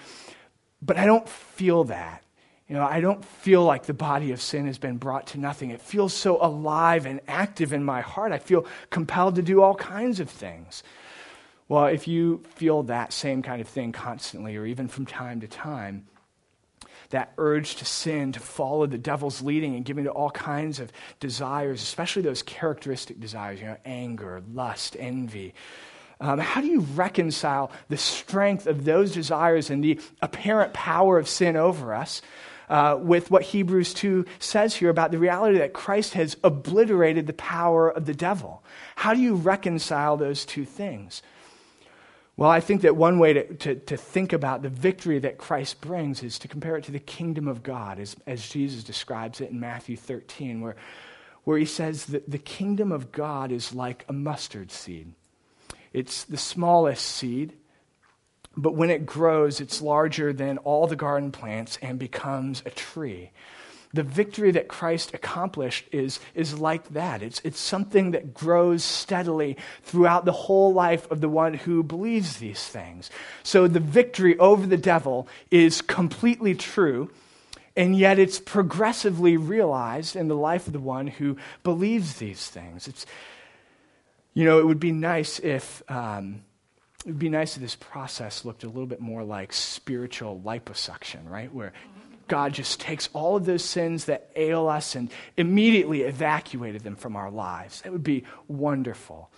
but 0.82 0.98
I 0.98 1.06
don't 1.06 1.30
feel 1.30 1.86
that. 1.86 2.26
You 2.70 2.76
know, 2.76 2.84
I 2.84 3.02
don't 3.02 3.26
feel 3.26 3.64
like 3.66 3.88
the 3.88 3.96
body 3.96 4.32
of 4.32 4.40
sin 4.40 4.68
has 4.68 4.78
been 4.78 4.98
brought 4.98 5.28
to 5.28 5.40
nothing. 5.40 5.72
It 5.72 5.82
feels 5.82 6.14
so 6.14 6.38
alive 6.40 7.08
and 7.08 7.20
active 7.28 7.74
in 7.74 7.84
my 7.84 8.02
heart. 8.02 8.32
I 8.32 8.38
feel 8.38 8.66
compelled 8.92 9.36
to 9.36 9.42
do 9.42 9.64
all 9.64 9.74
kinds 9.74 10.20
of 10.20 10.30
things. 10.30 10.84
Well, 11.68 11.88
if 11.88 12.08
you 12.08 12.44
feel 12.56 12.84
that 12.84 13.12
same 13.12 13.42
kind 13.42 13.60
of 13.60 13.68
thing 13.68 13.92
constantly, 13.92 14.56
or 14.56 14.68
even 14.68 14.88
from 14.88 15.08
time 15.08 15.42
to 15.42 15.48
time, 15.48 16.06
that 17.10 17.34
urge 17.40 17.76
to 17.78 17.86
sin, 17.86 18.34
to 18.34 18.40
follow 18.40 18.86
the 18.86 19.00
devil's 19.00 19.42
leading 19.42 19.76
and 19.76 19.84
giving 19.84 20.04
to 20.04 20.12
all 20.12 20.30
kinds 20.30 20.80
of 20.80 20.92
desires, 21.20 21.82
especially 21.82 22.22
those 22.22 22.44
characteristic 22.44 23.20
desires, 23.20 23.60
you 23.60 23.66
know, 23.66 23.78
anger, 23.84 24.44
lust, 24.54 24.96
envy. 25.00 25.56
Um, 26.22 26.38
how 26.38 26.62
do 26.62 26.68
you 26.68 26.82
reconcile 26.82 27.72
the 27.88 27.98
strength 27.98 28.68
of 28.68 28.86
those 28.86 29.12
desires 29.12 29.72
and 29.72 29.84
the 29.84 30.00
apparent 30.22 30.74
power 30.74 31.18
of 31.18 31.28
sin 31.28 31.56
over 31.56 31.96
us 31.96 32.22
uh, 32.70 32.98
with 33.00 33.32
what 33.32 33.42
Hebrews 33.42 33.94
2 33.94 34.26
says 34.40 34.76
here 34.76 34.90
about 34.90 35.12
the 35.12 35.18
reality 35.18 35.58
that 35.58 35.74
Christ 35.74 36.14
has 36.14 36.38
obliterated 36.44 37.28
the 37.28 37.34
power 37.34 37.90
of 37.90 38.06
the 38.06 38.14
devil? 38.14 38.64
How 38.96 39.14
do 39.14 39.20
you 39.20 39.36
reconcile 39.36 40.18
those 40.18 40.46
two 40.46 40.66
things? 40.66 41.22
Well, 42.40 42.50
I 42.50 42.62
think 42.62 42.84
that 42.84 42.96
one 42.96 43.20
way 43.20 43.34
to, 43.34 43.54
to, 43.54 43.76
to, 43.76 43.98
think 43.98 44.32
about 44.32 44.62
the 44.62 44.70
victory 44.70 45.20
that 45.20 45.38
Christ 45.38 45.82
brings 45.82 46.24
is 46.24 46.40
to 46.40 46.48
compare 46.48 46.78
it 46.78 46.86
to 46.86 46.92
the 46.92 46.98
kingdom 46.98 47.50
of 47.50 47.64
God, 47.64 48.00
as, 48.00 48.16
as 48.26 48.48
Jesus 48.48 48.82
describes 48.82 49.42
it 49.42 49.52
in 49.52 49.60
Matthew 49.60 49.98
13, 49.98 50.62
where, 50.62 50.78
where 51.44 51.58
he 51.58 51.66
says 51.66 52.06
that 52.06 52.32
the 52.32 52.38
kingdom 52.38 52.94
of 52.94 53.12
God 53.12 53.52
is 53.52 53.74
like 53.74 54.06
a 54.08 54.14
mustard 54.14 54.72
seed. 54.72 55.12
It's 55.92 56.24
the 56.24 56.38
smallest 56.38 57.06
seed, 57.06 57.58
but 58.62 58.76
when 58.76 58.90
it 58.90 59.06
grows, 59.06 59.62
it's 59.62 59.82
larger 59.82 60.34
than 60.34 60.58
all 60.60 60.88
the 60.88 60.96
garden 60.96 61.32
plants 61.32 61.78
and 61.82 61.98
becomes 61.98 62.64
a 62.66 62.70
tree 62.70 63.32
the 63.94 64.04
victory 64.04 64.52
that 64.52 64.68
Christ 64.68 65.14
accomplished 65.14 65.88
is, 65.92 66.20
is 66.36 66.60
like 66.60 66.90
that. 66.90 67.24
It's, 67.24 67.42
it's 67.44 67.60
something 67.60 68.12
that 68.12 68.34
grows 68.34 68.84
steadily 68.84 69.58
throughout 69.84 70.26
the 70.26 70.32
whole 70.32 70.74
life 70.74 71.10
of 71.10 71.22
the 71.22 71.30
one 71.30 71.56
who 71.56 71.82
believes 71.82 72.38
these 72.38 72.64
things. 72.64 73.10
So 73.42 73.68
the 73.68 73.80
victory 73.80 74.38
over 74.38 74.68
the 74.68 74.78
devil 74.78 75.28
is 75.50 75.82
completely 75.82 76.54
true, 76.54 77.10
and 77.76 77.98
yet 77.98 78.20
it's 78.20 78.40
progressively 78.40 79.38
realized 79.38 80.16
in 80.16 80.28
the 80.28 80.36
life 80.36 80.68
of 80.68 80.74
the 80.74 80.80
one 80.80 81.08
who 81.08 81.38
believes 81.64 82.18
these 82.18 82.48
things. 82.48 82.88
It's, 82.88 83.08
you 84.36 84.46
know, 84.46 84.60
it 84.60 84.68
would 84.68 84.80
be 84.80 84.92
nice 84.92 85.40
if. 85.40 85.82
Um, 85.90 86.44
it 87.06 87.08
would 87.08 87.20
be 87.20 87.30
nice 87.30 87.56
if 87.56 87.62
this 87.62 87.76
process 87.76 88.44
looked 88.44 88.64
a 88.64 88.68
little 88.68 88.86
bit 88.86 89.00
more 89.00 89.24
like 89.24 89.54
spiritual 89.54 90.42
liposuction, 90.46 91.30
right? 91.30 91.54
Where 91.54 91.72
God 92.28 92.54
just 92.54 92.80
takes 92.80 93.10
all 93.14 93.36
of 93.36 93.46
those 93.46 93.64
sins 93.64 94.06
that 94.06 94.30
ail 94.36 94.68
us 94.68 94.96
and 94.96 95.10
immediately 95.38 96.02
evacuated 96.02 96.84
them 96.84 96.96
from 96.96 97.16
our 97.16 97.32
lives. 97.32 97.82
That 97.82 97.92
would 97.92 98.04
be 98.04 98.26
wonderful. 98.48 99.32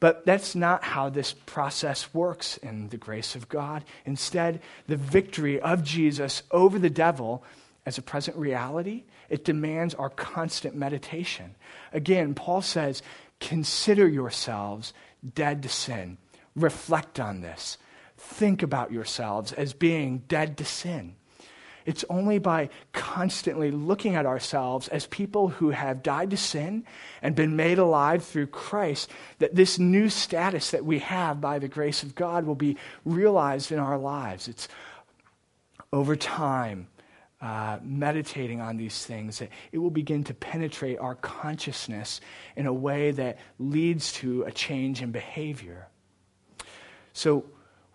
But 0.00 0.24
that's 0.24 0.54
not 0.54 0.84
how 0.84 1.08
this 1.10 1.32
process 1.32 2.14
works 2.14 2.56
in 2.58 2.88
the 2.88 2.96
grace 2.96 3.34
of 3.34 3.48
God. 3.48 3.84
Instead, 4.04 4.60
the 4.86 4.96
victory 4.96 5.60
of 5.60 5.82
Jesus 5.82 6.42
over 6.50 6.78
the 6.78 6.88
devil 6.88 7.42
as 7.84 7.98
a 7.98 8.02
present 8.02 8.36
reality, 8.36 9.04
it 9.28 9.44
demands 9.44 9.94
our 9.94 10.10
constant 10.10 10.76
meditation. 10.76 11.56
Again, 11.92 12.34
Paul 12.34 12.62
says, 12.62 13.02
consider 13.40 14.06
yourselves 14.06 14.94
dead 15.34 15.62
to 15.64 15.68
sin. 15.68 16.16
Reflect 16.58 17.20
on 17.20 17.40
this. 17.40 17.78
Think 18.16 18.62
about 18.62 18.92
yourselves 18.92 19.52
as 19.52 19.72
being 19.72 20.24
dead 20.28 20.56
to 20.58 20.64
sin. 20.64 21.14
It's 21.86 22.04
only 22.10 22.38
by 22.38 22.68
constantly 22.92 23.70
looking 23.70 24.14
at 24.14 24.26
ourselves 24.26 24.88
as 24.88 25.06
people 25.06 25.48
who 25.48 25.70
have 25.70 26.02
died 26.02 26.30
to 26.30 26.36
sin 26.36 26.84
and 27.22 27.34
been 27.34 27.56
made 27.56 27.78
alive 27.78 28.24
through 28.24 28.48
Christ 28.48 29.10
that 29.38 29.54
this 29.54 29.78
new 29.78 30.10
status 30.10 30.72
that 30.72 30.84
we 30.84 30.98
have 30.98 31.40
by 31.40 31.58
the 31.58 31.68
grace 31.68 32.02
of 32.02 32.14
God 32.14 32.44
will 32.44 32.54
be 32.54 32.76
realized 33.06 33.72
in 33.72 33.78
our 33.78 33.96
lives. 33.96 34.48
It's 34.48 34.68
over 35.92 36.14
time. 36.14 36.88
Uh, 37.40 37.78
meditating 37.84 38.60
on 38.60 38.76
these 38.76 39.06
things, 39.06 39.38
that 39.38 39.48
it 39.70 39.78
will 39.78 39.90
begin 39.92 40.24
to 40.24 40.34
penetrate 40.34 40.98
our 40.98 41.14
consciousness 41.14 42.20
in 42.56 42.66
a 42.66 42.72
way 42.72 43.12
that 43.12 43.38
leads 43.60 44.12
to 44.12 44.42
a 44.42 44.50
change 44.50 45.02
in 45.02 45.12
behavior. 45.12 45.86
So 47.12 47.44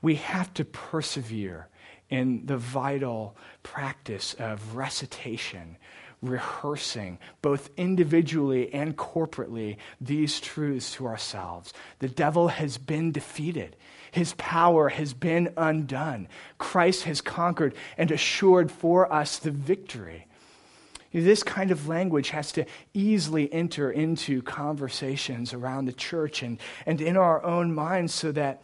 we 0.01 0.15
have 0.15 0.53
to 0.55 0.65
persevere 0.65 1.67
in 2.09 2.45
the 2.45 2.57
vital 2.57 3.35
practice 3.63 4.35
of 4.35 4.75
recitation, 4.75 5.77
rehearsing, 6.21 7.17
both 7.41 7.69
individually 7.77 8.73
and 8.73 8.95
corporately, 8.95 9.77
these 9.99 10.39
truths 10.39 10.93
to 10.93 11.07
ourselves. 11.07 11.73
The 11.99 12.09
devil 12.09 12.49
has 12.49 12.77
been 12.77 13.11
defeated. 13.11 13.75
His 14.11 14.35
power 14.37 14.89
has 14.89 15.13
been 15.13 15.53
undone. 15.57 16.27
Christ 16.59 17.05
has 17.05 17.19
conquered 17.19 17.73
and 17.97 18.11
assured 18.11 18.71
for 18.71 19.11
us 19.11 19.39
the 19.39 19.51
victory. 19.51 20.27
This 21.11 21.43
kind 21.43 21.71
of 21.71 21.87
language 21.87 22.29
has 22.29 22.51
to 22.53 22.65
easily 22.93 23.51
enter 23.53 23.91
into 23.91 24.41
conversations 24.41 25.53
around 25.53 25.85
the 25.85 25.93
church 25.93 26.41
and, 26.41 26.59
and 26.85 26.99
in 27.01 27.17
our 27.17 27.43
own 27.43 27.73
minds 27.73 28.13
so 28.13 28.31
that 28.31 28.61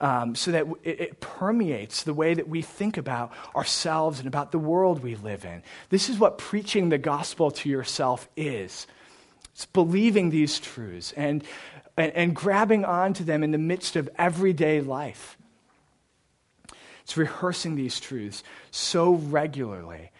um, 0.00 0.34
so 0.34 0.52
that 0.52 0.66
it, 0.82 1.00
it 1.00 1.20
permeates 1.20 2.02
the 2.02 2.14
way 2.14 2.34
that 2.34 2.48
we 2.48 2.62
think 2.62 2.96
about 2.96 3.32
ourselves 3.54 4.18
and 4.18 4.28
about 4.28 4.52
the 4.52 4.58
world 4.58 5.02
we 5.02 5.14
live 5.16 5.44
in. 5.44 5.62
This 5.88 6.08
is 6.08 6.18
what 6.18 6.38
preaching 6.38 6.88
the 6.88 6.98
gospel 6.98 7.50
to 7.50 7.68
yourself 7.68 8.28
is. 8.36 8.86
It's 9.52 9.66
believing 9.66 10.30
these 10.30 10.58
truths 10.58 11.12
and, 11.12 11.42
and, 11.96 12.12
and 12.12 12.36
grabbing 12.36 12.84
onto 12.84 13.24
them 13.24 13.42
in 13.42 13.52
the 13.52 13.58
midst 13.58 13.96
of 13.96 14.08
everyday 14.18 14.80
life. 14.80 15.38
It's 17.02 17.16
rehearsing 17.16 17.76
these 17.76 18.00
truths 18.00 18.42
so 18.70 19.12
regularly 19.12 20.10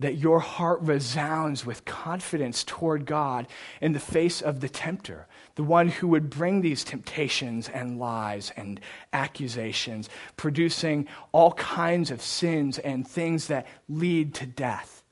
that 0.00 0.16
your 0.16 0.40
heart 0.40 0.80
resounds 0.82 1.64
with 1.64 1.84
confidence 1.84 2.64
toward 2.64 3.06
God 3.06 3.46
in 3.80 3.92
the 3.92 4.00
face 4.00 4.42
of 4.42 4.60
the 4.60 4.68
tempter, 4.68 5.26
the 5.54 5.62
one 5.62 5.88
who 5.88 6.08
would 6.08 6.30
bring 6.30 6.60
these 6.60 6.84
temptations 6.84 7.68
and 7.68 7.98
lies 7.98 8.52
and 8.56 8.80
accusations, 9.12 10.08
producing 10.36 11.06
all 11.32 11.52
kinds 11.52 12.10
of 12.10 12.22
sins 12.22 12.78
and 12.78 13.06
things 13.06 13.48
that 13.48 13.66
lead 13.88 14.34
to 14.34 14.46
death. 14.46 15.02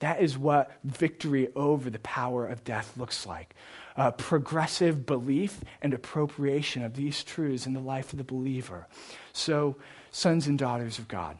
That 0.00 0.22
is 0.22 0.38
what 0.38 0.70
victory 0.82 1.48
over 1.54 1.90
the 1.90 1.98
power 1.98 2.46
of 2.46 2.64
death 2.64 2.96
looks 2.96 3.26
like. 3.26 3.54
A 3.96 4.10
progressive 4.10 5.04
belief 5.04 5.60
and 5.82 5.92
appropriation 5.92 6.82
of 6.82 6.94
these 6.94 7.22
truths 7.22 7.66
in 7.66 7.74
the 7.74 7.80
life 7.80 8.12
of 8.12 8.18
the 8.18 8.24
believer. 8.24 8.86
So, 9.32 9.76
sons 10.10 10.46
and 10.46 10.58
daughters 10.58 10.98
of 10.98 11.06
God, 11.06 11.36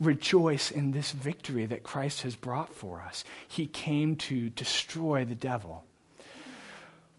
rejoice 0.00 0.70
in 0.70 0.90
this 0.90 1.12
victory 1.12 1.64
that 1.66 1.82
Christ 1.82 2.22
has 2.22 2.36
brought 2.36 2.74
for 2.74 3.00
us. 3.00 3.24
He 3.48 3.66
came 3.66 4.16
to 4.16 4.50
destroy 4.50 5.24
the 5.24 5.34
devil. 5.34 5.84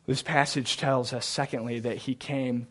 This 0.07 0.21
passage 0.21 0.77
tells 0.77 1.13
us, 1.13 1.25
secondly, 1.25 1.79
that 1.79 1.97
he 1.97 2.15
came 2.15 2.67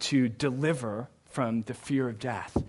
to 0.00 0.28
deliver 0.28 1.08
from 1.26 1.62
the 1.62 1.74
fear 1.74 2.08
of 2.08 2.18
death. 2.18 2.62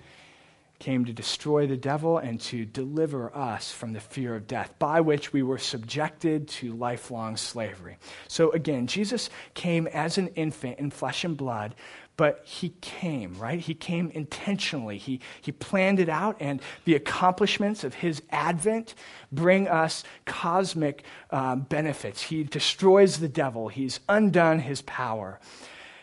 Came 0.80 1.04
to 1.04 1.12
destroy 1.12 1.68
the 1.68 1.76
devil 1.76 2.18
and 2.18 2.40
to 2.42 2.64
deliver 2.64 3.36
us 3.36 3.70
from 3.70 3.92
the 3.92 4.00
fear 4.00 4.36
of 4.36 4.48
death, 4.48 4.74
by 4.80 5.02
which 5.02 5.34
we 5.34 5.44
were 5.44 5.58
subjected 5.58 6.48
to 6.48 6.74
lifelong 6.74 7.36
slavery. 7.36 7.98
So 8.30 8.52
again, 8.52 8.88
Jesus 8.88 9.30
came 9.54 9.88
as 9.88 10.18
an 10.18 10.30
infant 10.30 10.80
in 10.80 10.90
flesh 10.90 11.26
and 11.26 11.36
blood, 11.36 11.76
but 12.20 12.42
he 12.44 12.74
came, 12.82 13.34
right? 13.40 13.62
He 13.62 13.74
came 13.74 14.12
intentionally. 14.12 14.98
He, 14.98 15.22
he 15.40 15.54
planned 15.54 16.02
it 16.02 16.10
out, 16.10 16.36
and 16.42 16.62
the 16.84 16.96
accomplishments 16.96 17.86
of 17.86 17.94
his 17.94 18.22
advent 18.30 18.94
bring 19.32 19.70
us 19.70 20.04
cosmic 20.26 21.06
um, 21.32 21.62
benefits. 21.62 22.24
He 22.24 22.44
destroys 22.44 23.20
the 23.22 23.30
devil, 23.30 23.70
he's 23.70 24.02
undone 24.10 24.60
his 24.60 24.82
power. 24.82 25.40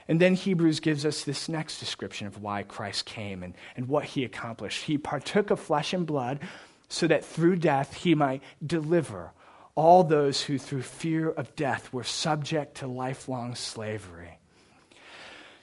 And 0.09 0.19
then 0.19 0.35
Hebrews 0.35 0.81
gives 0.81 1.05
us 1.05 1.23
this 1.25 1.51
next 1.51 1.81
description 1.81 2.27
of 2.27 2.41
why 2.41 2.63
Christ 2.63 3.05
came 3.05 3.43
and, 3.43 3.53
and 3.77 3.87
what 3.87 4.07
he 4.07 4.25
accomplished. 4.25 4.85
He 4.85 4.97
partook 4.97 5.51
of 5.51 5.61
flesh 5.61 5.93
and 5.93 6.07
blood 6.07 6.39
so 6.89 7.07
that 7.09 7.27
through 7.27 7.57
death 7.57 7.93
he 7.93 8.15
might 8.15 8.43
deliver 8.67 9.33
all 9.75 10.03
those 10.03 10.41
who, 10.41 10.57
through 10.57 10.81
fear 10.81 11.29
of 11.29 11.55
death, 11.57 11.93
were 11.93 12.05
subject 12.05 12.77
to 12.79 12.87
lifelong 12.87 13.55
slavery. 13.55 14.36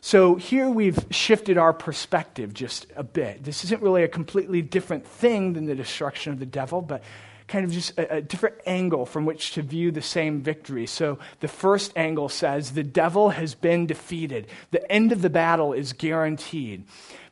So 0.05 0.35
here 0.35 0.69
we've 0.69 0.99
shifted 1.11 1.57
our 1.57 1.71
perspective 1.71 2.53
just 2.53 2.87
a 2.97 3.03
bit. 3.05 3.41
This 3.41 3.63
isn't 3.63 3.81
really 3.81 4.03
a 4.03 4.09
completely 4.09 4.61
different 4.61 5.07
thing 5.07 5.53
than 5.53 5.65
the 5.65 5.75
destruction 5.75 6.33
of 6.33 6.39
the 6.39 6.45
devil, 6.45 6.81
but 6.81 7.01
kind 7.47 7.63
of 7.63 7.71
just 7.71 7.97
a, 7.97 8.17
a, 8.17 8.21
different 8.21 8.57
angle 8.65 9.05
from 9.05 9.25
which 9.25 9.53
to 9.53 9.61
view 9.61 9.91
the 9.91 10.01
same 10.01 10.41
victory. 10.41 10.87
So 10.87 11.19
the 11.39 11.47
first 11.47 11.93
angle 11.95 12.27
says 12.27 12.71
the 12.71 12.83
devil 12.83 13.29
has 13.29 13.55
been 13.55 13.85
defeated, 13.85 14.47
the 14.71 14.91
end 14.91 15.13
of 15.13 15.21
the 15.21 15.29
battle 15.29 15.71
is 15.71 15.93
guaranteed. 15.93 16.83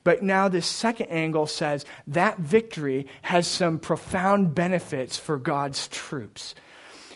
But 0.05 0.23
now, 0.23 0.47
this 0.47 0.65
second 0.65 1.07
angle 1.07 1.47
says 1.47 1.83
that 2.07 2.39
victory 2.39 3.05
has 3.23 3.47
some 3.47 3.79
profound 3.79 4.55
benefits 4.55 5.17
for 5.17 5.37
God's 5.37 5.89
troops. 5.89 6.55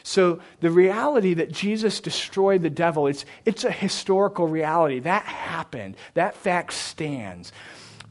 So 0.06 0.40
the 0.60 0.70
reality 0.70 1.34
that 1.34 1.52
Jesus 1.52 2.00
destroyed 2.00 2.62
the 2.62 2.70
devil, 2.70 3.08
it's, 3.08 3.26
it's 3.44 3.64
a 3.64 3.72
historical 3.72 4.48
reality. 4.48 5.00
That 5.00 5.26
happened. 5.26 5.98
That 6.14 6.36
fact 6.36 6.74
stands. 6.74 7.52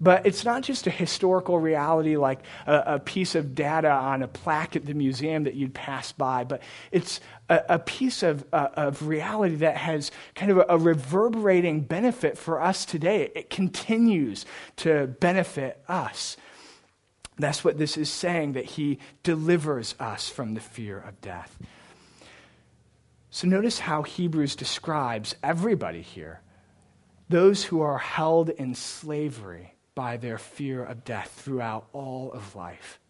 But 0.00 0.26
it's 0.26 0.44
not 0.44 0.64
just 0.64 0.88
a 0.88 0.90
historical 0.90 1.60
reality 1.60 2.16
like 2.16 2.40
a, 2.66 2.82
a, 2.94 2.98
piece 2.98 3.36
of 3.36 3.54
data 3.54 3.92
on 3.92 4.24
a 4.24 4.28
plaque 4.28 4.74
at 4.74 4.86
the 4.86 4.92
museum 4.92 5.44
that 5.44 5.54
you'd 5.54 5.72
pass 5.72 6.10
by, 6.10 6.42
but 6.42 6.62
it's 6.90 7.20
a, 7.48 7.62
a 7.68 7.78
piece 7.78 8.24
of, 8.24 8.44
uh, 8.52 8.70
of 8.74 9.06
reality 9.06 9.54
that 9.56 9.76
has 9.76 10.10
kind 10.34 10.50
of 10.50 10.58
a, 10.58 10.66
a 10.70 10.76
reverberating 10.76 11.82
benefit 11.82 12.36
for 12.36 12.60
us 12.60 12.84
today. 12.84 13.30
It 13.36 13.50
continues 13.50 14.46
to 14.78 15.06
benefit 15.06 15.80
us. 15.86 16.36
That's 17.38 17.62
what 17.62 17.78
this 17.78 17.96
is 17.96 18.10
saying, 18.10 18.54
that 18.54 18.64
he 18.64 18.98
delivers 19.22 19.94
us 20.00 20.28
from 20.28 20.54
the 20.54 20.60
fear 20.60 20.98
of 20.98 21.20
death. 21.20 21.56
So 23.34 23.48
notice 23.48 23.80
how 23.80 24.04
Hebrews 24.04 24.54
describes 24.54 25.34
everybody 25.42 26.02
here 26.02 26.40
those 27.28 27.64
who 27.64 27.80
are 27.80 27.98
held 27.98 28.48
in 28.48 28.76
slavery 28.76 29.74
by 29.96 30.18
their 30.18 30.38
fear 30.38 30.84
of 30.84 31.04
death 31.04 31.32
throughout 31.44 31.88
all 31.92 32.30
of 32.30 32.54
life. 32.54 33.00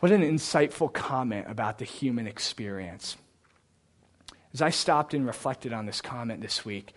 What 0.00 0.12
an 0.12 0.20
insightful 0.20 0.92
comment 0.92 1.46
about 1.48 1.78
the 1.78 1.86
human 1.86 2.26
experience. 2.26 3.16
As 4.52 4.60
I 4.60 4.68
stopped 4.68 5.14
and 5.14 5.26
reflected 5.26 5.72
on 5.72 5.86
this 5.86 6.02
comment 6.02 6.42
this 6.42 6.66
week, 6.66 6.92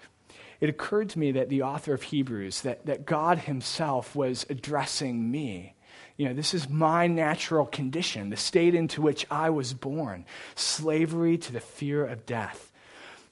it 0.59 0.67
occurred 0.67 1.07
to 1.11 1.19
me 1.19 1.31
that 1.31 1.47
the 1.47 1.61
author 1.61 1.93
of 1.93 2.03
Hebrews, 2.03 2.63
that, 2.63 2.85
that 2.85 3.05
God 3.05 3.37
himself 3.37 4.13
was 4.13 4.45
addressing 4.49 5.31
me 5.31 5.73
you 6.21 6.27
know, 6.27 6.35
this 6.35 6.53
is 6.53 6.69
my 6.69 7.07
natural 7.07 7.65
condition, 7.65 8.29
the 8.29 8.37
state 8.37 8.75
into 8.75 9.01
which 9.01 9.25
I 9.31 9.49
was 9.49 9.73
born 9.73 10.23
slavery 10.53 11.35
to 11.39 11.51
the 11.51 11.59
fear 11.59 12.05
of 12.05 12.27
death. 12.27 12.71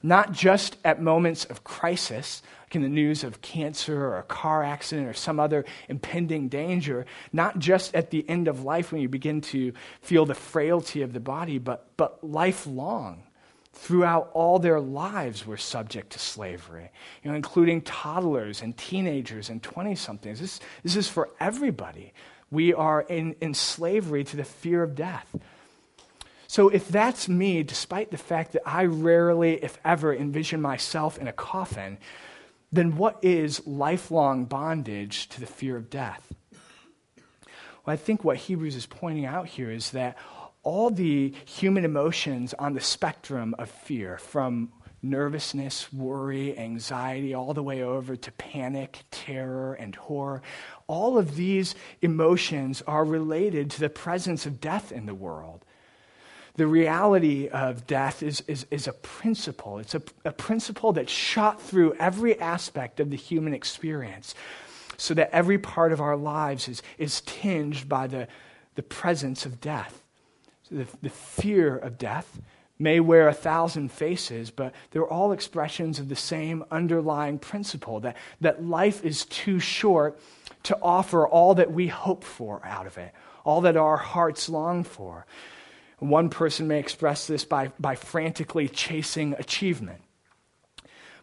Not 0.02 0.32
just 0.32 0.76
at 0.84 1.00
moments 1.00 1.46
of 1.46 1.64
crisis, 1.64 2.42
like 2.64 2.76
in 2.76 2.82
the 2.82 2.90
news 2.90 3.24
of 3.24 3.44
cancer 3.44 4.06
or 4.06 4.18
a 4.18 4.24
car 4.24 4.64
accident 4.64 5.08
or 5.08 5.14
some 5.14 5.40
other 5.40 5.66
impending 5.88 6.50
danger, 6.50 7.06
not 7.32 7.60
just 7.60 7.94
at 7.94 8.10
the 8.10 8.28
end 8.28 8.48
of 8.48 8.64
life 8.64 8.92
when 8.92 9.02
you 9.02 9.08
begin 9.08 9.42
to 9.42 9.72
feel 10.02 10.26
the 10.26 10.34
frailty 10.34 11.04
of 11.04 11.14
the 11.14 11.20
body, 11.20 11.60
but, 11.60 11.96
but 11.96 12.24
lifelong 12.24 13.22
throughout 13.72 14.32
all 14.34 14.58
their 14.58 14.80
lives 14.80 15.46
were 15.46 15.58
subject 15.58 16.14
to 16.14 16.18
slavery, 16.18 16.90
you 17.22 17.30
know, 17.30 17.36
including 17.36 17.82
toddlers 17.82 18.64
and 18.64 18.76
teenagers 18.78 19.52
and 19.52 19.62
20 19.62 19.94
somethings. 19.94 20.40
This, 20.40 20.60
this 20.82 20.96
is 20.96 21.08
for 21.08 21.30
everybody. 21.40 22.14
We 22.52 22.74
are 22.74 23.02
in, 23.02 23.36
in 23.42 23.54
slavery 23.54 24.24
to 24.26 24.38
the 24.38 24.44
fear 24.44 24.84
of 24.84 24.96
death. 24.96 25.28
So, 26.48 26.70
if 26.70 26.88
that's 26.88 27.30
me, 27.30 27.62
despite 27.62 28.10
the 28.10 28.18
fact 28.18 28.54
that 28.54 28.64
I 28.66 28.86
rarely, 28.86 29.64
if 29.64 29.78
ever, 29.86 30.14
envision 30.14 30.62
myself 30.62 31.20
in 31.20 31.28
a 31.28 31.34
coffin, 31.34 32.00
then 32.72 32.98
what 32.98 33.20
is 33.24 33.66
lifelong 33.68 34.46
bondage 34.46 35.30
to 35.30 35.40
the 35.40 35.46
fear 35.46 35.78
of 35.78 35.92
death? 35.92 36.34
Well, 37.86 37.94
I 37.94 37.98
think 37.98 38.24
what 38.24 38.38
Hebrews 38.38 38.76
is 38.76 38.88
pointing 38.88 39.26
out 39.26 39.48
here 39.48 39.70
is 39.70 39.92
that 39.92 40.18
all 40.64 40.90
the 40.90 41.34
human 41.46 41.86
emotions 41.86 42.54
on 42.56 42.74
the 42.74 42.82
spectrum 42.82 43.56
of 43.58 43.70
fear, 43.70 44.18
from 44.18 44.72
nervousness, 45.02 45.92
worry, 45.94 46.58
anxiety, 46.58 47.34
all 47.34 47.54
the 47.54 47.64
way 47.64 47.82
over 47.84 48.16
to 48.16 48.32
panic, 48.34 49.04
terror, 49.12 49.74
and 49.74 49.96
horror. 49.96 50.42
All 50.88 51.18
of 51.18 51.36
these 51.36 51.76
emotions 52.02 52.82
are 52.88 53.06
related 53.06 53.72
to 53.72 53.80
the 53.80 53.90
presence 53.90 54.46
of 54.46 54.60
death 54.60 54.92
in 54.92 55.06
the 55.06 55.16
world. 55.16 55.66
The 56.56 56.68
reality 56.68 57.48
of 57.48 57.88
death 57.88 58.22
is, 58.22 58.42
is, 58.48 58.66
is 58.70 58.88
a 58.88 58.94
principle. 58.94 59.80
It's 59.80 59.96
a, 59.96 60.02
a 60.26 60.34
principle 60.34 60.92
that 60.94 61.10
shot 61.10 61.62
through 61.62 61.94
every 61.94 62.40
aspect 62.40 63.00
of 63.00 63.12
the 63.12 63.16
human 63.16 63.54
experience 63.54 64.36
so 64.98 65.14
that 65.14 65.30
every 65.32 65.58
part 65.58 65.94
of 65.94 66.02
our 66.02 66.18
lives 66.18 66.68
is, 66.68 66.82
is 66.98 67.22
tinged 67.22 67.88
by 67.88 68.08
the, 68.08 68.28
the 68.76 68.84
presence 68.84 69.46
of 69.46 69.62
death. 69.62 70.04
So 70.64 70.76
the, 70.76 70.88
the 71.02 71.10
fear 71.10 71.78
of 71.78 71.98
death 71.98 72.42
may 72.80 73.02
wear 73.02 73.28
a 73.28 73.34
thousand 73.34 73.92
faces, 73.92 74.50
but 74.50 74.74
they're 74.92 75.06
all 75.06 75.34
expressions 75.34 76.00
of 76.00 76.08
the 76.08 76.16
same 76.16 76.64
underlying 76.72 77.38
principle 77.38 78.00
that, 78.00 78.16
that 78.40 78.64
life 78.66 79.04
is 79.04 79.26
too 79.26 79.60
short 79.60 80.18
to 80.64 80.78
offer 80.82 81.28
all 81.28 81.56
that 81.56 81.72
we 81.72 81.88
hope 81.88 82.24
for 82.24 82.66
out 82.66 82.88
of 82.88 82.98
it, 82.98 83.14
all 83.44 83.62
that 83.62 83.76
our 83.76 83.98
hearts 83.98 84.48
long 84.48 84.84
for. 84.84 85.26
One 86.00 86.30
person 86.30 86.68
may 86.68 86.80
express 86.80 87.28
this 87.28 87.44
by, 87.44 87.72
by 87.78 87.96
frantically 87.96 88.70
chasing 88.70 89.34
achievement. 89.34 90.02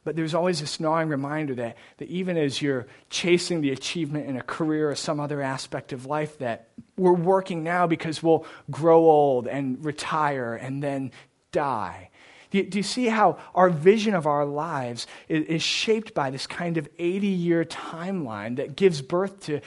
But 0.07 0.14
there's 0.14 0.35
always 0.35 0.61
this 0.61 0.79
gnawing 0.79 1.09
reminder 1.09 1.57
that, 1.57 1.77
that 1.97 2.09
even 2.09 2.37
as 2.37 2.62
you're 2.62 2.87
chasing 3.11 3.61
the 3.61 3.73
achievement 3.73 4.29
in 4.29 4.37
a 4.37 4.42
career 4.42 4.88
or 4.88 4.95
some 4.95 5.19
other 5.19 5.42
aspect 5.42 5.92
of 5.92 6.07
life, 6.07 6.38
that 6.38 6.69
we're 6.97 7.12
working 7.12 7.64
now 7.64 7.88
because 7.88 8.23
we'll 8.23 8.47
grow 8.71 8.99
old 8.99 9.49
and 9.49 9.85
retire 9.85 10.55
and 10.55 10.81
then 10.81 11.11
die. 11.57 12.11
Do 12.51 12.59
you, 12.59 12.64
do 12.64 12.79
you, 12.79 12.83
see 12.85 13.07
how 13.07 13.38
our 13.55 13.71
vision 13.71 14.14
of 14.14 14.27
our 14.27 14.45
lives 14.45 15.07
is, 15.29 15.45
is 15.47 15.62
shaped 15.62 16.14
by 16.14 16.31
this 16.31 16.47
kind 16.47 16.77
of 16.77 16.88
80 16.99 17.27
year 17.27 17.64
timeline 17.64 18.57
that 18.57 18.77
gives 18.77 19.03
birth 19.03 19.40
to 19.47 19.61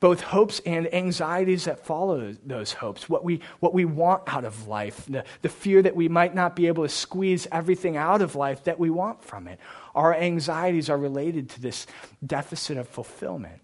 both 0.00 0.20
hopes 0.20 0.60
and 0.66 0.92
anxieties 0.92 1.64
that 1.64 1.86
follow 1.86 2.34
those 2.44 2.74
hopes, 2.74 3.08
what 3.08 3.24
we, 3.24 3.40
what 3.60 3.72
we 3.72 3.84
want 3.84 4.22
out 4.26 4.44
of 4.44 4.68
life, 4.68 5.06
the, 5.08 5.24
the 5.40 5.48
fear 5.48 5.80
that 5.80 5.96
we 5.96 6.08
might 6.08 6.34
not 6.34 6.54
be 6.54 6.66
able 6.66 6.82
to 6.82 6.88
squeeze 6.88 7.48
everything 7.50 7.96
out 7.96 8.20
of 8.20 8.34
life 8.34 8.64
that 8.64 8.78
we 8.78 8.90
want 8.90 9.24
from 9.24 9.48
it. 9.48 9.58
Our 9.94 10.14
anxieties 10.14 10.90
are 10.90 10.98
related 10.98 11.48
to 11.50 11.62
this 11.62 11.86
deficit 12.24 12.76
of 12.76 12.88
fulfillment. 12.88 13.62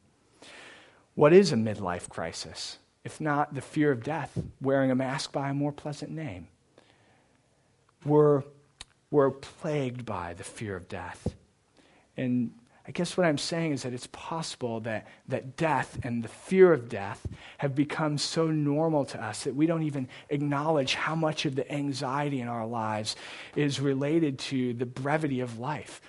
What 1.14 1.34
is 1.34 1.52
a 1.52 1.56
midlife 1.56 2.08
crisis? 2.08 2.78
If 3.04 3.20
not 3.20 3.54
the 3.54 3.60
fear 3.60 3.90
of 3.90 4.02
death, 4.02 4.38
wearing 4.60 4.90
a 4.90 4.94
mask 4.94 5.32
by 5.32 5.50
a 5.50 5.54
more 5.54 5.72
pleasant 5.72 6.12
name? 6.12 6.48
Were, 8.04 8.44
were 9.10 9.30
plagued 9.30 10.04
by 10.04 10.34
the 10.34 10.44
fear 10.44 10.76
of 10.76 10.88
death. 10.88 11.34
And 12.16 12.52
I 12.86 12.90
guess 12.90 13.16
what 13.16 13.26
I'm 13.26 13.38
saying 13.38 13.72
is 13.72 13.82
that 13.84 13.92
it's 13.92 14.08
possible 14.08 14.80
that, 14.80 15.06
that 15.28 15.56
death 15.56 15.98
and 16.02 16.22
the 16.22 16.28
fear 16.28 16.72
of 16.72 16.88
death 16.88 17.24
have 17.58 17.76
become 17.76 18.18
so 18.18 18.48
normal 18.48 19.04
to 19.06 19.22
us 19.22 19.44
that 19.44 19.54
we 19.54 19.66
don't 19.66 19.84
even 19.84 20.08
acknowledge 20.30 20.94
how 20.94 21.14
much 21.14 21.46
of 21.46 21.54
the 21.54 21.70
anxiety 21.70 22.40
in 22.40 22.48
our 22.48 22.66
lives 22.66 23.14
is 23.54 23.78
related 23.78 24.38
to 24.40 24.74
the 24.74 24.86
brevity 24.86 25.40
of 25.40 25.60
life. 25.60 26.00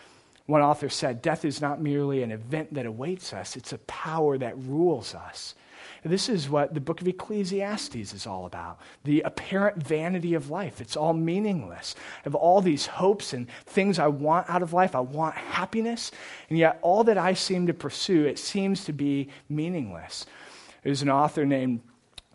One 0.47 0.61
author 0.61 0.89
said, 0.89 1.21
Death 1.21 1.45
is 1.45 1.61
not 1.61 1.79
merely 1.79 2.23
an 2.23 2.31
event 2.31 2.73
that 2.73 2.85
awaits 2.87 3.33
us, 3.33 3.55
it's 3.55 3.73
a 3.73 3.77
power 3.79 4.37
that 4.37 4.57
rules 4.57 5.13
us. 5.13 5.53
This 6.05 6.27
is 6.27 6.49
what 6.49 6.73
the 6.73 6.81
book 6.81 6.99
of 6.99 7.07
Ecclesiastes 7.07 8.13
is 8.13 8.27
all 8.27 8.45
about 8.45 8.79
the 9.03 9.21
apparent 9.21 9.81
vanity 9.81 10.33
of 10.33 10.49
life. 10.49 10.81
It's 10.81 10.97
all 10.97 11.13
meaningless. 11.13 11.95
I 11.97 12.21
have 12.23 12.35
all 12.35 12.61
these 12.61 12.85
hopes 12.85 13.33
and 13.33 13.47
things 13.65 13.99
I 13.99 14.07
want 14.07 14.49
out 14.49 14.61
of 14.61 14.73
life. 14.73 14.95
I 14.95 14.99
want 14.99 15.35
happiness, 15.35 16.11
and 16.49 16.57
yet 16.57 16.79
all 16.81 17.03
that 17.05 17.17
I 17.17 17.33
seem 17.33 17.67
to 17.67 17.73
pursue, 17.73 18.25
it 18.25 18.37
seems 18.37 18.83
to 18.85 18.93
be 18.93 19.29
meaningless. 19.47 20.25
There's 20.83 21.01
an 21.01 21.09
author 21.09 21.45
named 21.45 21.81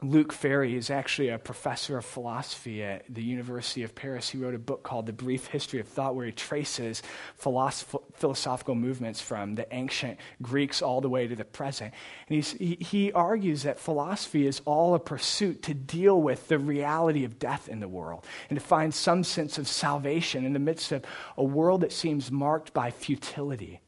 Luc 0.00 0.32
Ferry 0.32 0.76
is 0.76 0.90
actually 0.90 1.28
a 1.28 1.38
professor 1.38 1.98
of 1.98 2.04
philosophy 2.04 2.84
at 2.84 3.02
the 3.08 3.22
University 3.22 3.82
of 3.82 3.96
Paris. 3.96 4.28
He 4.30 4.38
wrote 4.38 4.54
a 4.54 4.58
book 4.58 4.84
called 4.84 5.06
The 5.06 5.12
Brief 5.12 5.48
History 5.48 5.80
of 5.80 5.88
Thought, 5.88 6.14
where 6.14 6.26
he 6.26 6.32
traces 6.32 7.02
philosoph- 7.36 8.00
philosophical 8.14 8.76
movements 8.76 9.20
from 9.20 9.56
the 9.56 9.66
ancient 9.74 10.18
Greeks 10.40 10.82
all 10.82 11.00
the 11.00 11.08
way 11.08 11.26
to 11.26 11.34
the 11.34 11.44
present. 11.44 11.92
And 12.28 12.44
he, 12.44 12.76
he 12.80 13.12
argues 13.12 13.64
that 13.64 13.80
philosophy 13.80 14.46
is 14.46 14.62
all 14.64 14.94
a 14.94 15.00
pursuit 15.00 15.64
to 15.64 15.74
deal 15.74 16.20
with 16.22 16.46
the 16.46 16.60
reality 16.60 17.24
of 17.24 17.40
death 17.40 17.68
in 17.68 17.80
the 17.80 17.88
world 17.88 18.24
and 18.50 18.58
to 18.58 18.64
find 18.64 18.94
some 18.94 19.24
sense 19.24 19.58
of 19.58 19.66
salvation 19.66 20.44
in 20.44 20.52
the 20.52 20.60
midst 20.60 20.92
of 20.92 21.04
a 21.36 21.44
world 21.44 21.80
that 21.80 21.92
seems 21.92 22.30
marked 22.30 22.72
by 22.72 22.92
futility 22.92 23.80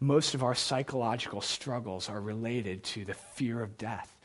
most 0.00 0.34
of 0.34 0.42
our 0.42 0.54
psychological 0.54 1.42
struggles 1.42 2.08
are 2.08 2.20
related 2.20 2.82
to 2.82 3.04
the 3.04 3.14
fear 3.14 3.62
of 3.62 3.76
death. 3.76 4.16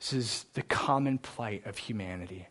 This 0.00 0.12
is 0.12 0.46
the 0.54 0.62
common 0.62 1.18
plight 1.18 1.64
of 1.64 1.78
humanity. 1.78 2.48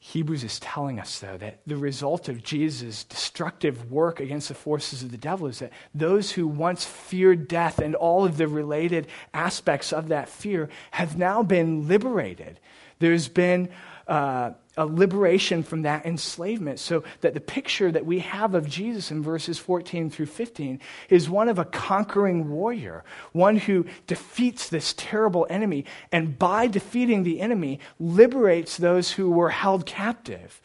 Hebrews 0.00 0.44
is 0.44 0.60
telling 0.60 1.00
us, 1.00 1.18
though, 1.18 1.36
that 1.38 1.60
the 1.66 1.76
result 1.76 2.28
of 2.28 2.42
Jesus' 2.42 3.04
destructive 3.04 3.90
work 3.90 4.20
against 4.20 4.48
the 4.48 4.54
forces 4.54 5.02
of 5.02 5.10
the 5.10 5.16
devil 5.16 5.48
is 5.48 5.58
that 5.58 5.72
those 5.94 6.32
who 6.32 6.46
once 6.46 6.84
feared 6.84 7.48
death 7.48 7.78
and 7.78 7.94
all 7.94 8.24
of 8.24 8.36
the 8.36 8.46
related 8.46 9.08
aspects 9.34 9.92
of 9.92 10.08
that 10.08 10.28
fear 10.28 10.68
have 10.92 11.18
now 11.18 11.42
been 11.42 11.88
liberated. 11.88 12.60
There's 13.00 13.28
been 13.28 13.70
uh, 14.08 14.52
a 14.76 14.86
liberation 14.86 15.62
from 15.62 15.82
that 15.82 16.06
enslavement. 16.06 16.78
So 16.78 17.04
that 17.20 17.34
the 17.34 17.40
picture 17.40 17.92
that 17.92 18.06
we 18.06 18.20
have 18.20 18.54
of 18.54 18.68
Jesus 18.68 19.10
in 19.10 19.22
verses 19.22 19.58
14 19.58 20.08
through 20.08 20.26
15 20.26 20.80
is 21.10 21.28
one 21.28 21.48
of 21.48 21.58
a 21.58 21.64
conquering 21.64 22.48
warrior, 22.48 23.04
one 23.32 23.56
who 23.56 23.86
defeats 24.06 24.68
this 24.68 24.94
terrible 24.96 25.46
enemy, 25.50 25.84
and 26.12 26.38
by 26.38 26.68
defeating 26.68 27.24
the 27.24 27.40
enemy, 27.40 27.80
liberates 27.98 28.76
those 28.76 29.12
who 29.12 29.30
were 29.30 29.50
held 29.50 29.84
captive. 29.84 30.60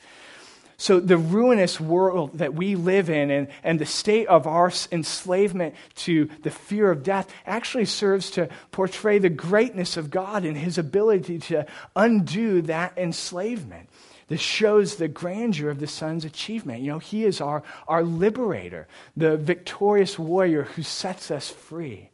So, 0.84 1.00
the 1.00 1.16
ruinous 1.16 1.80
world 1.80 2.40
that 2.40 2.56
we 2.56 2.76
live 2.76 3.10
in 3.10 3.32
and, 3.32 3.48
and 3.64 3.80
the 3.80 3.86
state 3.86 4.28
of 4.28 4.46
our 4.46 4.70
enslavement 4.92 5.76
to 5.96 6.30
the 6.42 6.52
fear 6.52 6.92
of 6.92 7.04
death 7.04 7.34
actually 7.46 7.86
serves 7.86 8.32
to 8.32 8.50
portray 8.72 9.18
the 9.18 9.30
greatness 9.30 9.96
of 9.96 10.10
God 10.10 10.44
and 10.44 10.58
his 10.58 10.78
ability 10.78 11.40
to 11.40 11.66
undo 11.96 12.62
that 12.64 12.98
enslavement. 12.98 13.88
This 14.28 14.42
shows 14.42 14.98
the 14.98 15.08
grandeur 15.08 15.70
of 15.70 15.80
the 15.80 15.88
Son's 15.88 16.26
achievement. 16.26 16.82
You 16.82 16.92
know, 16.92 17.00
He 17.00 17.24
is 17.24 17.40
our, 17.40 17.64
our 17.88 18.04
liberator, 18.04 18.90
the 19.16 19.38
victorious 19.38 20.20
warrior 20.20 20.64
who 20.64 20.84
sets 20.84 21.32
us 21.32 21.50
free. 21.50 22.10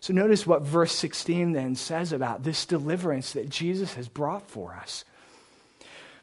So 0.00 0.12
notice 0.12 0.46
what 0.46 0.60
verse 0.60 0.92
16 0.92 1.52
then 1.52 1.74
says 1.74 2.12
about 2.12 2.42
this 2.42 2.66
deliverance 2.66 3.32
that 3.32 3.48
Jesus 3.48 3.94
has 3.94 4.08
brought 4.08 4.46
for 4.46 4.74
us. 4.74 5.06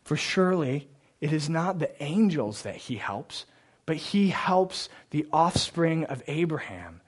For 0.04 0.16
surely 0.16 0.90
it 1.26 1.34
is 1.34 1.50
not 1.50 1.80
the 1.80 2.04
angels 2.04 2.62
that 2.62 2.76
He 2.76 2.98
helps, 2.98 3.46
but 3.88 3.96
He 3.96 4.30
helps 4.30 4.90
the 5.10 5.26
offspring 5.34 6.04
of 6.06 6.22
Abraham. 6.28 7.02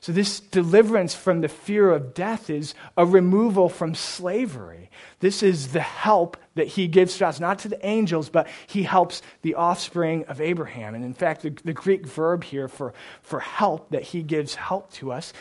So, 0.00 0.12
this 0.12 0.38
deliverance 0.38 1.16
from 1.16 1.40
the 1.40 1.48
fear 1.48 1.90
of 1.90 2.14
death 2.14 2.48
is 2.48 2.76
a 2.96 3.04
removal 3.04 3.68
from 3.68 3.96
slavery. 3.96 4.88
This 5.18 5.42
is 5.42 5.72
the 5.72 5.80
help 5.80 6.36
that 6.54 6.68
he 6.68 6.86
gives 6.86 7.16
to 7.16 7.26
us, 7.26 7.40
not 7.40 7.58
to 7.60 7.68
the 7.68 7.84
angels, 7.84 8.28
but 8.28 8.46
he 8.68 8.84
helps 8.84 9.20
the 9.42 9.54
offspring 9.54 10.26
of 10.26 10.40
Abraham. 10.40 10.94
And 10.94 11.04
in 11.04 11.14
fact, 11.14 11.42
the, 11.42 11.50
the 11.64 11.72
Greek 11.72 12.06
verb 12.06 12.44
here 12.44 12.68
for, 12.68 12.94
for 13.22 13.40
help, 13.40 13.90
that 13.90 14.02
he 14.02 14.22
gives 14.22 14.54
help 14.54 14.92
to 14.92 15.10
us, 15.10 15.32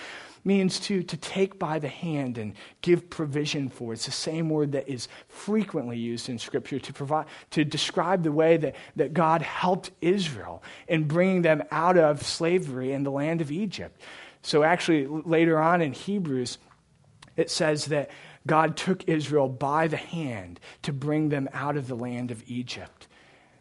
means 0.44 0.80
to, 0.82 1.04
to 1.04 1.18
take 1.18 1.58
by 1.58 1.80
the 1.80 1.88
hand 1.88 2.38
and 2.38 2.54
give 2.82 3.10
provision 3.10 3.70
for. 3.70 3.94
It's 3.94 4.06
the 4.06 4.12
same 4.12 4.50
word 4.50 4.74
that 4.74 4.90
is 4.90 5.08
frequently 5.28 5.98
used 5.98 6.30
in 6.30 6.38
Scripture 6.38 6.80
to, 6.80 6.94
provide, 6.94 7.26
to 7.52 7.64
describe 7.64 8.24
the 8.24 8.32
way 8.32 8.58
that, 8.58 8.76
that 8.96 9.14
God 9.14 9.42
helped 9.42 9.92
Israel 10.02 10.64
in 10.88 11.06
bringing 11.06 11.42
them 11.42 11.64
out 11.72 11.98
of 11.98 12.24
slavery 12.24 12.92
in 12.92 13.04
the 13.04 13.12
land 13.12 13.42
of 13.42 13.52
Egypt. 13.52 14.02
So, 14.42 14.64
actually, 14.64 15.08
later 15.08 15.58
on 15.58 15.82
in 15.82 15.94
Hebrews, 15.94 16.58
it 17.38 17.50
says 17.50 17.86
that 17.86 18.12
God 18.46 18.76
took 18.76 19.08
Israel 19.08 19.48
by 19.48 19.88
the 19.88 19.98
hand 19.98 20.60
to 20.82 20.92
bring 20.92 21.30
them 21.30 21.48
out 21.54 21.78
of 21.78 21.88
the 21.88 21.96
land 21.96 22.30
of 22.30 22.44
Egypt. 22.48 23.08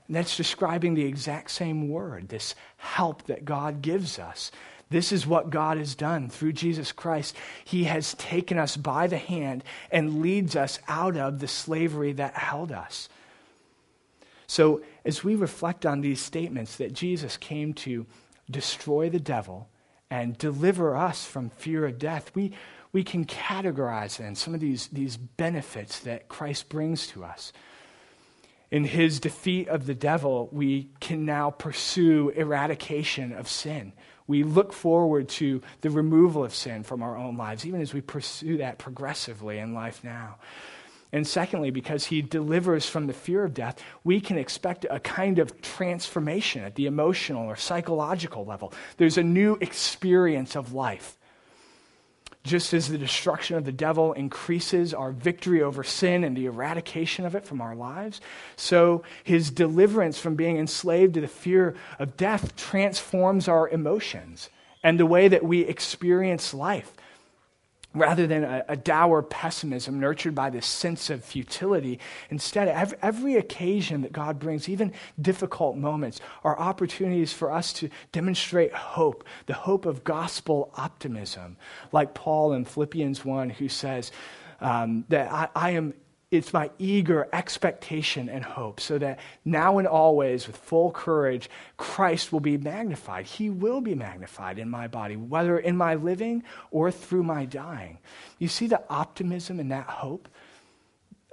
And 0.09 0.17
that's 0.17 0.37
describing 0.37 0.95
the 0.95 1.05
exact 1.05 1.51
same 1.51 1.89
word, 1.89 2.29
this 2.29 2.55
help 2.77 3.23
that 3.25 3.45
God 3.45 3.81
gives 3.81 4.19
us. 4.19 4.51
This 4.93 5.11
is 5.11 5.27
what 5.27 5.51
God 5.51 5.79
has 5.79 5.95
done 5.95 6.29
through 6.29 6.53
Jesus 6.53 6.93
Christ. 6.93 7.35
He 7.65 7.85
has 7.85 8.15
taken 8.15 8.59
us 8.59 8.77
by 8.77 9.07
the 9.07 9.19
hand 9.19 9.65
and 9.91 10.21
leads 10.21 10.55
us 10.55 10.79
out 10.87 11.17
of 11.17 11.41
the 11.41 11.49
slavery 11.49 12.13
that 12.13 12.35
held 12.35 12.71
us. 12.71 13.09
So, 14.47 14.83
as 15.05 15.25
we 15.25 15.35
reflect 15.35 15.87
on 15.87 16.03
these 16.03 16.21
statements 16.21 16.77
that 16.77 16.93
Jesus 16.93 17.39
came 17.39 17.73
to 17.75 18.07
destroy 18.51 19.09
the 19.09 19.19
devil 19.19 19.69
and 20.11 20.37
deliver 20.37 20.95
us 20.95 21.25
from 21.25 21.49
fear 21.49 21.87
of 21.87 21.99
death, 21.99 22.31
we, 22.35 22.53
we 22.93 23.03
can 23.03 23.25
categorize 23.25 24.19
then 24.19 24.35
some 24.35 24.53
of 24.53 24.61
these, 24.61 24.89
these 24.89 25.17
benefits 25.17 26.01
that 26.01 26.29
Christ 26.29 26.69
brings 26.69 27.07
to 27.09 27.25
us. 27.25 27.55
In 28.71 28.85
his 28.85 29.21
defeat 29.21 29.69
of 29.69 29.87
the 29.87 29.95
devil, 29.95 30.51
we 30.53 30.91
can 31.01 31.25
now 31.25 31.51
pursue 31.51 32.31
eradication 32.31 33.33
of 33.33 33.49
sin. 33.49 33.95
We 34.27 34.43
look 34.43 34.73
forward 34.73 35.29
to 35.31 35.61
the 35.81 35.91
removal 35.91 36.45
of 36.45 36.55
sin 36.55 36.83
from 36.83 37.03
our 37.03 37.17
own 37.17 37.37
lives, 37.37 37.67
even 37.67 37.81
as 37.81 37.93
we 37.93 38.01
pursue 38.01 38.59
that 38.59 38.79
progressively 38.79 39.59
in 39.59 39.75
life 39.75 40.03
now. 40.05 40.37
And 41.13 41.27
secondly, 41.27 41.71
because 41.71 42.07
he 42.07 42.23
delivers 42.23 42.89
from 42.89 43.07
the 43.07 43.13
fear 43.13 43.45
of 43.45 43.53
death, 43.53 43.83
we 44.03 44.21
can 44.21 44.39
expect 44.39 44.87
a 44.89 44.99
kind 44.99 45.39
of 45.39 45.61
transformation 45.61 46.65
at 46.65 46.75
the 46.75 46.87
emotional 46.87 47.45
or 47.47 47.57
psychological 47.57 48.47
level. 48.47 48.73
There's 48.97 49.19
a 49.19 49.23
new 49.23 49.59
experience 49.61 50.57
of 50.57 50.73
life. 50.73 51.19
Just 52.45 52.75
as 52.75 52.89
the 52.89 52.99
destruction 52.99 53.57
of 53.57 53.65
the 53.65 53.73
devil 53.73 54.13
increases 54.15 54.93
our 54.93 55.13
victory 55.13 55.63
over 55.63 55.85
sin 55.85 56.25
and 56.25 56.37
the 56.37 56.47
eradication 56.47 57.25
of 57.25 57.37
it 57.37 57.47
from 57.47 57.61
our 57.61 57.77
lives, 57.77 58.21
so 58.57 59.05
his 59.23 59.51
deliverance 59.51 60.19
from 60.19 60.35
being 60.35 60.59
enslaved 60.59 61.15
to 61.15 61.21
the 61.21 61.29
fear 61.29 61.77
of 62.01 62.17
death 62.17 62.57
transforms 62.57 63.47
our 63.47 63.69
emotions 63.69 64.51
and 64.83 64.99
the 64.99 65.07
way 65.07 65.29
that 65.29 65.45
we 65.45 65.61
experience 65.61 66.53
life 66.53 66.93
rather 67.95 68.27
than 68.27 68.45
a, 68.45 68.65
a, 68.69 68.77
dour 68.77 69.23
pessimism 69.23 70.01
nurtured 70.01 70.35
by 70.35 70.51
this 70.51 70.67
sense 70.67 71.11
of 71.11 71.25
futility. 71.25 71.99
Instead, 72.31 72.69
every, 72.69 72.99
every, 73.03 73.37
occasion 73.37 74.03
that 74.03 74.13
God 74.13 74.39
brings, 74.39 74.69
even 74.69 74.93
difficult 75.21 75.77
moments, 75.77 76.21
are 76.45 76.59
opportunities 76.59 77.33
for 77.33 77.53
us 77.53 77.73
to 77.75 77.89
demonstrate 78.13 78.73
hope, 78.73 79.25
the 79.47 79.55
hope 79.55 79.87
of 79.87 80.05
gospel 80.05 80.73
optimism. 80.77 81.57
Like 81.93 82.15
Paul 82.15 82.53
in 82.53 82.65
Philippians 82.65 83.25
1, 83.25 83.51
who 83.51 83.69
says, 83.69 84.11
um, 84.61 85.05
that 85.09 85.31
I, 85.31 85.49
I 85.55 85.71
am 85.71 85.93
it's 86.33 86.55
my 86.55 86.71
eager 86.79 87.29
expectation 87.33 88.31
and 88.31 88.43
hope, 88.43 88.81
so 88.81 88.99
that 88.99 89.21
now 89.45 89.77
and 89.77 89.87
always, 89.87 90.47
with 90.47 90.57
full 90.57 90.91
courage, 90.91 91.51
Christ 91.77 92.33
will 92.33 92.41
be 92.41 92.57
magnified. 92.57 93.27
He 93.27 93.51
will 93.51 93.83
be 93.83 93.95
magnified 93.95 94.59
in 94.59 94.71
my 94.71 94.89
body, 94.89 95.15
whether 95.15 95.59
in 95.59 95.77
my 95.77 95.95
living 95.95 96.43
or 96.71 96.91
through 96.91 97.23
my 97.23 97.45
dying. 97.45 97.99
You 98.39 98.49
see 98.49 98.67
the 98.67 98.83
optimism 98.89 99.61
and 99.61 99.71
that 99.73 99.87
hope? 99.87 100.27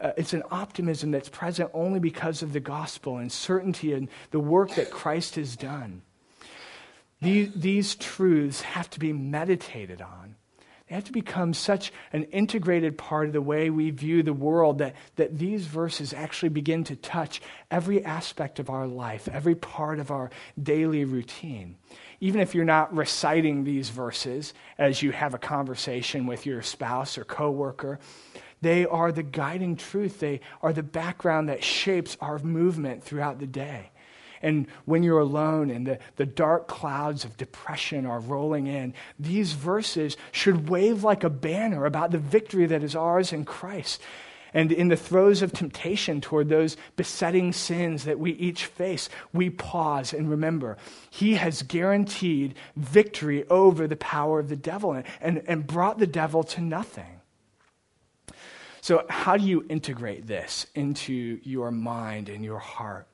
Uh, 0.02 0.12
it's 0.18 0.34
an 0.34 0.44
optimism 0.52 1.12
that's 1.12 1.30
present 1.30 1.72
only 1.74 2.00
because 2.00 2.42
of 2.42 2.52
the 2.52 2.60
gospel 2.60 3.18
and 3.18 3.32
certainty 3.32 3.94
and 3.94 4.10
the 4.32 4.40
work 4.40 4.76
that 4.76 4.92
Christ 4.92 5.36
has 5.36 5.56
done. 5.56 6.02
These, 7.22 7.54
these 7.54 7.96
truths 7.96 8.62
have 8.62 8.90
to 8.92 9.00
be 9.00 9.14
meditated 9.14 10.02
on. 10.02 10.36
They 10.90 10.96
have 10.96 11.04
to 11.04 11.12
become 11.12 11.54
such 11.54 11.94
an 12.14 12.24
integrated 12.26 12.98
part 12.98 13.28
of 13.28 13.34
the 13.34 13.42
way 13.42 13.70
we 13.70 13.92
view 13.92 14.24
the 14.24 14.34
world 14.34 14.80
that, 14.80 14.96
that 15.18 15.38
these 15.38 15.68
verses 15.68 16.14
actually 16.14 16.50
begin 16.50 16.84
to 16.86 16.96
touch 16.96 17.42
every 17.70 18.04
aspect 18.04 18.58
of 18.58 18.72
our 18.72 18.88
life, 18.88 19.30
every 19.32 19.54
part 19.54 20.00
of 20.00 20.10
our 20.10 20.32
daily 20.62 21.06
routine. 21.06 21.76
Even 22.20 22.42
if 22.42 22.56
you're 22.56 22.66
not 22.66 22.96
reciting 22.96 23.64
these 23.64 23.90
verses 23.90 24.56
as 24.80 25.04
you 25.04 25.12
have 25.12 25.36
a 25.36 25.40
conversation 25.40 26.26
with 26.26 26.48
your 26.48 26.64
spouse 26.64 27.20
or 27.20 27.24
coworker, 27.24 28.00
they 28.62 28.88
are 28.88 29.12
the 29.12 29.24
guiding 29.24 29.76
truth. 29.76 30.20
They 30.20 30.42
are 30.64 30.74
the 30.74 30.84
background 30.84 31.50
that 31.50 31.64
shapes 31.64 32.18
our 32.20 32.40
movement 32.40 33.04
throughout 33.04 33.40
the 33.40 33.48
day. 33.48 33.92
And 34.42 34.68
when 34.86 35.04
you're 35.04 35.20
alone 35.20 35.70
and 35.70 35.86
the, 35.86 36.00
the 36.16 36.26
dark 36.26 36.68
clouds 36.68 37.26
of 37.26 37.38
depression 37.38 38.06
are 38.06 38.20
rolling 38.20 38.68
in, 38.68 38.94
these 39.20 39.54
verses 39.54 40.16
should 40.32 40.70
wave 40.70 41.04
like 41.04 41.24
a 41.24 41.30
banner 41.30 41.86
about 41.86 42.12
the 42.12 42.18
victory 42.18 42.66
that 42.68 42.84
is 42.84 42.96
ours 42.96 43.34
in 43.34 43.46
Christ. 43.46 44.02
And 44.54 44.72
in 44.72 44.88
the 44.88 44.98
throes 44.98 45.42
of 45.42 45.52
temptation 45.52 46.22
toward 46.22 46.50
those 46.50 46.76
besetting 46.96 47.54
sins 47.54 48.06
that 48.06 48.20
we 48.20 48.32
each 48.32 48.66
face, 48.66 49.10
we 49.32 49.50
pause 49.50 50.14
and 50.14 50.30
remember 50.30 50.78
He 51.10 51.36
has 51.36 51.62
guaranteed 51.62 52.56
victory 52.76 53.48
over 53.50 53.88
the 53.88 53.96
power 53.96 54.40
of 54.40 54.50
the 54.50 54.56
devil 54.56 54.94
and, 54.94 55.06
and, 55.22 55.44
and 55.48 55.68
brought 55.68 56.00
the 56.00 56.08
devil 56.08 56.44
to 56.44 56.62
nothing. 56.62 57.20
So, 58.82 59.06
how 59.10 59.38
do 59.38 59.46
you 59.46 59.66
integrate 59.70 60.26
this 60.26 60.66
into 60.74 61.40
your 61.44 61.70
mind 61.70 62.30
and 62.30 62.44
your 62.44 62.60
heart? 62.60 63.09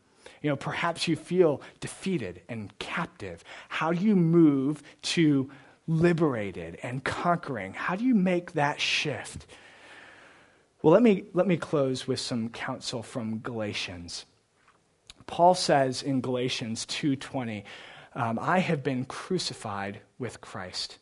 You 0.45 0.51
know, 0.51 0.57
perhaps 0.57 1.07
you 1.07 1.15
feel 1.15 1.63
defeated 1.79 2.43
and 2.47 2.77
captive. 2.77 3.43
How 3.67 3.91
do 3.91 4.05
you 4.05 4.15
move 4.15 4.83
to 5.15 5.49
liberated 5.87 6.77
and 6.83 7.03
conquering? 7.03 7.73
How 7.73 7.95
do 7.95 8.03
you 8.03 8.13
make 8.13 8.51
that 8.51 8.79
shift? 8.79 9.47
Well, 10.83 10.93
let 10.93 11.01
me, 11.01 11.23
let 11.33 11.47
me 11.47 11.57
close 11.57 12.07
with 12.07 12.19
some 12.19 12.49
counsel 12.49 13.01
from 13.01 13.39
Galatians. 13.39 14.27
Paul 15.25 15.55
says 15.55 16.03
in 16.03 16.21
Galatians 16.21 16.85
2:20, 16.85 17.63
um, 18.13 18.37
"I 18.39 18.59
have 18.59 18.83
been 18.83 19.05
crucified 19.05 20.01
with 20.19 20.41
Christ. 20.41 20.99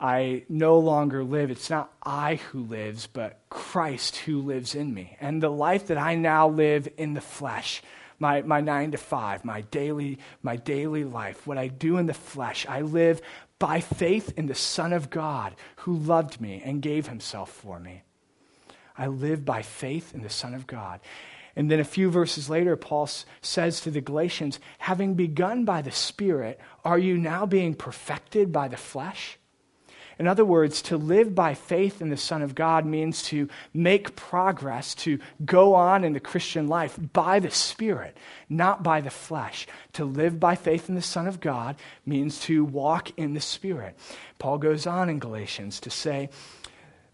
I 0.00 0.46
no 0.48 0.80
longer 0.80 1.22
live. 1.22 1.52
It's 1.52 1.70
not 1.70 1.92
I 2.02 2.34
who 2.50 2.64
lives, 2.64 3.06
but 3.06 3.38
Christ 3.50 4.16
who 4.16 4.42
lives 4.42 4.74
in 4.74 4.92
me. 4.92 5.16
And 5.20 5.40
the 5.40 5.48
life 5.48 5.86
that 5.86 5.96
I 5.96 6.16
now 6.16 6.48
live 6.48 6.88
in 6.96 7.14
the 7.14 7.20
flesh, 7.20 7.82
my, 8.22 8.40
my 8.42 8.60
nine 8.60 8.92
to 8.92 8.98
five, 8.98 9.44
my 9.44 9.62
daily, 9.62 10.18
my 10.42 10.54
daily 10.54 11.02
life, 11.02 11.44
what 11.44 11.58
I 11.58 11.66
do 11.66 11.98
in 11.98 12.06
the 12.06 12.14
flesh, 12.14 12.64
I 12.68 12.80
live 12.80 13.20
by 13.58 13.80
faith 13.80 14.32
in 14.38 14.46
the 14.46 14.54
Son 14.54 14.92
of 14.92 15.10
God 15.10 15.56
who 15.78 15.96
loved 15.96 16.40
me 16.40 16.62
and 16.64 16.80
gave 16.80 17.08
himself 17.08 17.50
for 17.50 17.80
me. 17.80 18.02
I 18.96 19.08
live 19.08 19.44
by 19.44 19.62
faith 19.62 20.14
in 20.14 20.22
the 20.22 20.30
Son 20.30 20.54
of 20.54 20.68
God. 20.68 21.00
And 21.56 21.68
then 21.68 21.80
a 21.80 21.84
few 21.84 22.10
verses 22.10 22.48
later, 22.48 22.76
Paul 22.76 23.10
says 23.40 23.80
to 23.80 23.90
the 23.90 24.00
Galatians, 24.00 24.60
having 24.78 25.14
begun 25.14 25.64
by 25.64 25.82
the 25.82 25.90
Spirit, 25.90 26.60
are 26.84 26.98
you 26.98 27.18
now 27.18 27.44
being 27.44 27.74
perfected 27.74 28.52
by 28.52 28.68
the 28.68 28.76
flesh? 28.76 29.36
In 30.22 30.28
other 30.28 30.44
words, 30.44 30.82
to 30.82 30.96
live 30.96 31.34
by 31.34 31.54
faith 31.54 32.00
in 32.00 32.08
the 32.08 32.16
Son 32.16 32.42
of 32.42 32.54
God 32.54 32.86
means 32.86 33.24
to 33.24 33.48
make 33.74 34.14
progress, 34.14 34.94
to 34.94 35.18
go 35.44 35.74
on 35.74 36.04
in 36.04 36.12
the 36.12 36.20
Christian 36.20 36.68
life 36.68 36.96
by 37.12 37.40
the 37.40 37.50
Spirit, 37.50 38.16
not 38.48 38.84
by 38.84 39.00
the 39.00 39.10
flesh. 39.10 39.66
To 39.94 40.04
live 40.04 40.38
by 40.38 40.54
faith 40.54 40.88
in 40.88 40.94
the 40.94 41.02
Son 41.02 41.26
of 41.26 41.40
God 41.40 41.74
means 42.06 42.38
to 42.42 42.64
walk 42.64 43.10
in 43.18 43.34
the 43.34 43.40
Spirit. 43.40 43.98
Paul 44.38 44.58
goes 44.58 44.86
on 44.86 45.08
in 45.08 45.18
Galatians 45.18 45.80
to 45.80 45.90
say, 45.90 46.30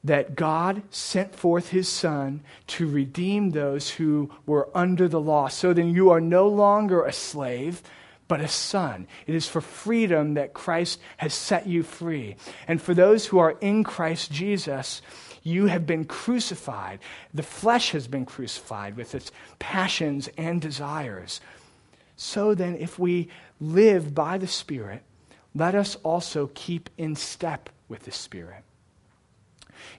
that 0.04 0.36
God 0.36 0.82
sent 0.90 1.34
forth 1.34 1.70
his 1.70 1.88
Son 1.88 2.42
to 2.66 2.86
redeem 2.86 3.50
those 3.50 3.88
who 3.88 4.30
were 4.44 4.68
under 4.74 5.08
the 5.08 5.20
law. 5.20 5.48
So 5.48 5.72
then 5.72 5.94
you 5.94 6.10
are 6.10 6.20
no 6.20 6.46
longer 6.46 7.04
a 7.04 7.12
slave, 7.12 7.82
but 8.28 8.40
a 8.40 8.48
son. 8.48 9.06
It 9.26 9.34
is 9.34 9.48
for 9.48 9.60
freedom 9.60 10.34
that 10.34 10.54
Christ 10.54 11.00
has 11.16 11.34
set 11.34 11.66
you 11.66 11.82
free. 11.82 12.36
And 12.68 12.80
for 12.80 12.94
those 12.94 13.26
who 13.26 13.38
are 13.38 13.56
in 13.60 13.82
Christ 13.84 14.30
Jesus, 14.30 15.02
you 15.42 15.66
have 15.66 15.86
been 15.86 16.04
crucified. 16.04 17.00
The 17.32 17.42
flesh 17.42 17.92
has 17.92 18.06
been 18.06 18.26
crucified 18.26 18.96
with 18.96 19.14
its 19.14 19.32
passions 19.58 20.28
and 20.36 20.60
desires. 20.60 21.40
So 22.16 22.54
then, 22.54 22.76
if 22.76 22.98
we 22.98 23.28
live 23.60 24.14
by 24.14 24.38
the 24.38 24.46
Spirit, 24.46 25.02
let 25.54 25.74
us 25.74 25.96
also 26.02 26.50
keep 26.54 26.90
in 26.98 27.16
step 27.16 27.70
with 27.88 28.04
the 28.04 28.12
Spirit. 28.12 28.62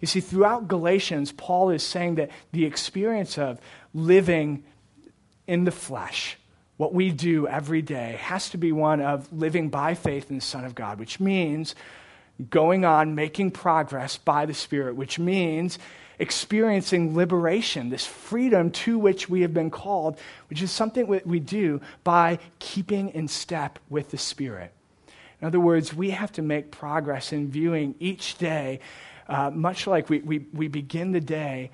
You 0.01 0.07
see, 0.07 0.19
throughout 0.19 0.67
Galatians, 0.67 1.31
Paul 1.31 1.69
is 1.69 1.83
saying 1.83 2.15
that 2.15 2.29
the 2.51 2.65
experience 2.65 3.37
of 3.37 3.59
living 3.93 4.63
in 5.47 5.63
the 5.63 5.71
flesh, 5.71 6.37
what 6.79 6.93
we 6.93 7.11
do 7.11 7.45
every 7.45 7.81
day, 7.81 8.17
has 8.21 8.49
to 8.51 8.57
be 8.57 8.71
one 8.71 9.01
of 9.01 9.33
living 9.33 9.67
by 9.67 9.93
faith 9.93 10.29
in 10.29 10.37
the 10.37 10.41
Son 10.41 10.63
of 10.63 10.73
God, 10.73 10.97
which 10.97 11.19
means 11.19 11.75
going 12.49 12.85
on, 12.85 13.15
making 13.15 13.51
progress 13.51 14.15
by 14.15 14.45
the 14.45 14.53
Spirit, 14.53 14.95
which 14.95 15.19
means 15.19 15.77
experiencing 16.19 17.13
liberation, 17.17 17.89
this 17.89 18.05
freedom 18.05 18.71
to 18.71 18.97
which 18.97 19.27
we 19.27 19.41
have 19.41 19.53
been 19.53 19.69
called, 19.69 20.17
which 20.49 20.61
is 20.61 20.71
something 20.71 21.05
we 21.25 21.41
do 21.41 21.81
by 22.05 22.39
keeping 22.59 23.09
in 23.09 23.27
step 23.27 23.77
with 23.89 24.11
the 24.11 24.17
Spirit. 24.17 24.71
In 25.41 25.47
other 25.47 25.59
words, 25.59 25.93
we 25.93 26.11
have 26.11 26.31
to 26.31 26.41
make 26.41 26.71
progress 26.71 27.33
in 27.33 27.51
viewing 27.51 27.93
each 27.99 28.37
day 28.37 28.79
uh, 29.27 29.51
much 29.51 29.85
like 29.85 30.09
we, 30.09 30.19
we, 30.19 30.45
we 30.53 30.69
begin 30.69 31.11
the 31.11 31.19
day 31.19 31.71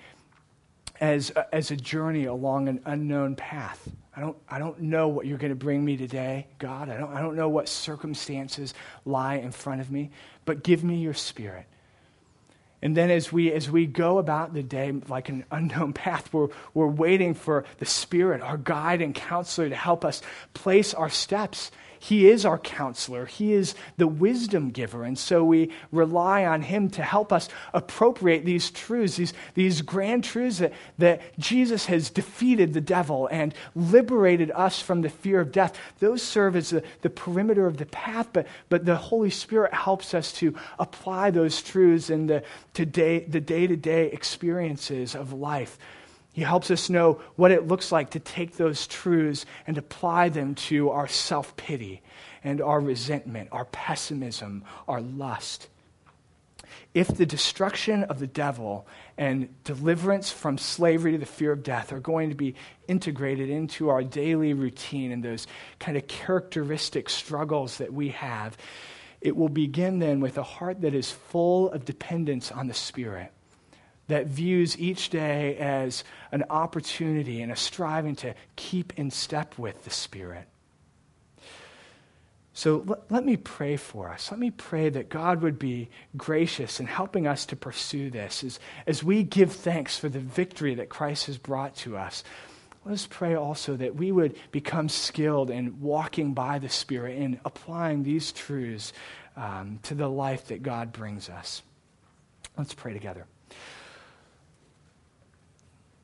as, 0.99 1.29
as 1.51 1.69
a 1.69 1.75
journey 1.75 2.25
along 2.25 2.67
an 2.67 2.81
unknown 2.85 3.35
path. 3.35 3.87
I 4.15 4.21
don't, 4.21 4.37
I 4.49 4.59
don't 4.59 4.79
know 4.81 5.09
what 5.09 5.25
you're 5.25 5.37
going 5.37 5.49
to 5.51 5.55
bring 5.55 5.83
me 5.83 5.97
today, 5.97 6.47
God. 6.57 6.89
I 6.89 6.97
don't, 6.97 7.13
I 7.13 7.21
don't 7.21 7.35
know 7.35 7.49
what 7.49 7.67
circumstances 7.67 8.73
lie 9.03 9.35
in 9.35 9.51
front 9.51 9.81
of 9.81 9.91
me, 9.91 10.09
but 10.45 10.63
give 10.63 10.83
me 10.83 10.97
your 10.97 11.13
spirit. 11.13 11.65
And 12.81 12.95
then 12.95 13.09
as 13.09 13.31
we, 13.31 13.51
as 13.51 13.69
we 13.69 13.85
go 13.85 14.17
about 14.17 14.53
the 14.53 14.63
day 14.63 14.91
like 15.07 15.29
an 15.29 15.45
unknown 15.51 15.93
path, 15.93 16.31
we're, 16.33 16.49
we're 16.73 16.87
waiting 16.87 17.33
for 17.33 17.65
the 17.79 17.85
Spirit, 17.85 18.41
our 18.41 18.57
guide 18.57 19.01
and 19.01 19.13
counselor, 19.13 19.69
to 19.69 19.75
help 19.75 20.05
us 20.05 20.21
place 20.53 20.93
our 20.93 21.09
steps 21.09 21.71
he 22.05 22.29
is 22.29 22.45
our 22.45 22.59
counselor. 22.59 23.25
He 23.25 23.53
is 23.53 23.73
the 23.97 24.07
wisdom 24.07 24.69
giver. 24.69 25.03
And 25.03 25.17
so 25.17 25.43
we 25.43 25.71
rely 25.91 26.45
on 26.45 26.61
Him 26.61 26.91
to 26.91 27.01
help 27.01 27.33
us 27.33 27.49
appropriate 27.73 28.45
these 28.45 28.69
truths, 28.69 29.15
these, 29.15 29.33
these 29.55 29.81
grand 29.81 30.23
truths 30.23 30.59
that, 30.59 30.73
that 30.99 31.21
Jesus 31.39 31.87
has 31.87 32.11
defeated 32.11 32.73
the 32.75 32.81
devil 32.81 33.27
and 33.31 33.55
liberated 33.73 34.51
us 34.51 34.79
from 34.79 35.01
the 35.01 35.09
fear 35.09 35.39
of 35.39 35.51
death. 35.51 35.79
Those 35.97 36.21
serve 36.21 36.55
as 36.55 36.69
the, 36.69 36.83
the 37.01 37.09
perimeter 37.09 37.65
of 37.65 37.77
the 37.77 37.87
path, 37.87 38.29
but, 38.33 38.45
but 38.69 38.85
the 38.85 38.97
Holy 38.97 39.31
Spirit 39.31 39.73
helps 39.73 40.13
us 40.13 40.31
to 40.33 40.55
apply 40.77 41.31
those 41.31 41.59
truths 41.63 42.11
in 42.11 42.27
the, 42.27 42.43
today, 42.75 43.19
the 43.19 43.41
day-to-day 43.41 44.11
experiences 44.11 45.15
of 45.15 45.33
life. 45.33 45.79
He 46.33 46.41
helps 46.41 46.69
us 46.69 46.89
know 46.89 47.21
what 47.37 47.51
it 47.51 47.67
looks 47.67 47.91
like 47.91 48.11
to 48.11 48.19
take 48.19 48.57
those 48.57 48.85
truths 48.85 49.45
and 49.65 49.77
apply 49.77 50.29
them 50.29 50.53
to 50.55 50.89
our 50.91 51.07
self 51.07 51.55
pity 51.55 52.01
and 52.43 52.61
our 52.61 52.79
resentment, 52.79 53.49
our 53.51 53.65
pessimism, 53.65 54.63
our 54.87 55.01
lust. 55.01 55.69
If 56.93 57.07
the 57.07 57.25
destruction 57.25 58.03
of 58.03 58.19
the 58.19 58.27
devil 58.27 58.85
and 59.17 59.53
deliverance 59.63 60.31
from 60.31 60.57
slavery 60.57 61.13
to 61.13 61.17
the 61.17 61.25
fear 61.25 61.51
of 61.51 61.63
death 61.63 61.91
are 61.91 61.99
going 61.99 62.29
to 62.29 62.35
be 62.35 62.55
integrated 62.87 63.49
into 63.49 63.89
our 63.89 64.03
daily 64.03 64.53
routine 64.53 65.11
and 65.11 65.23
those 65.23 65.47
kind 65.79 65.97
of 65.97 66.07
characteristic 66.07 67.09
struggles 67.09 67.77
that 67.79 67.93
we 67.93 68.09
have, 68.09 68.57
it 69.25 69.35
will 69.35 69.49
begin 69.49 69.97
then 69.97 70.19
with 70.19 70.37
a 70.37 70.43
heart 70.43 70.81
that 70.81 70.93
is 70.93 71.09
full 71.09 71.71
of 71.71 71.83
dependence 71.83 72.51
on 72.51 72.67
the 72.67 72.73
Spirit 72.75 73.31
that 74.07 74.27
views 74.27 74.77
each 74.77 75.09
day 75.09 75.57
as 75.57 76.03
an 76.31 76.43
opportunity 76.51 77.41
and 77.41 77.51
a 77.51 77.55
striving 77.55 78.15
to 78.15 78.35
keep 78.55 78.93
in 78.99 79.09
step 79.09 79.57
with 79.57 79.83
the 79.83 79.89
Spirit. 79.89 80.47
So 82.53 82.83
let, 82.85 83.11
let, 83.11 83.25
me 83.25 83.35
pray 83.35 83.77
for 83.77 84.09
us. 84.09 84.29
Let 84.29 84.39
me 84.39 84.51
pray 84.51 84.89
that 84.89 85.09
God 85.09 85.41
would 85.41 85.57
be 85.57 85.89
gracious 86.15 86.79
in 86.79 86.85
helping 86.85 87.25
us 87.25 87.47
to 87.47 87.55
pursue 87.55 88.11
this 88.11 88.43
as, 88.43 88.59
as 88.85 89.03
we 89.03 89.23
give 89.23 89.51
thanks 89.51 89.97
for 89.97 90.07
the 90.07 90.19
victory 90.19 90.75
that 90.75 90.87
Christ 90.87 91.25
has 91.25 91.39
brought 91.39 91.75
to 91.77 91.97
us. 91.97 92.23
Let 92.85 92.93
us 92.93 93.07
pray 93.09 93.33
also 93.33 93.75
that 93.77 93.95
we 93.95 94.11
would 94.11 94.35
become 94.51 94.89
skilled 94.89 95.49
in 95.49 95.81
walking 95.81 96.35
by 96.35 96.59
the 96.59 96.69
Spirit 96.69 97.17
and 97.17 97.39
applying 97.43 98.03
these 98.03 98.31
truths 98.31 98.93
um, 99.35 99.79
to 99.83 99.95
the 99.95 100.07
life 100.07 100.47
that 100.47 100.61
God 100.61 100.93
brings 100.93 101.27
us. 101.27 101.63
Let's 102.57 102.75
pray 102.75 102.93
together. 102.93 103.25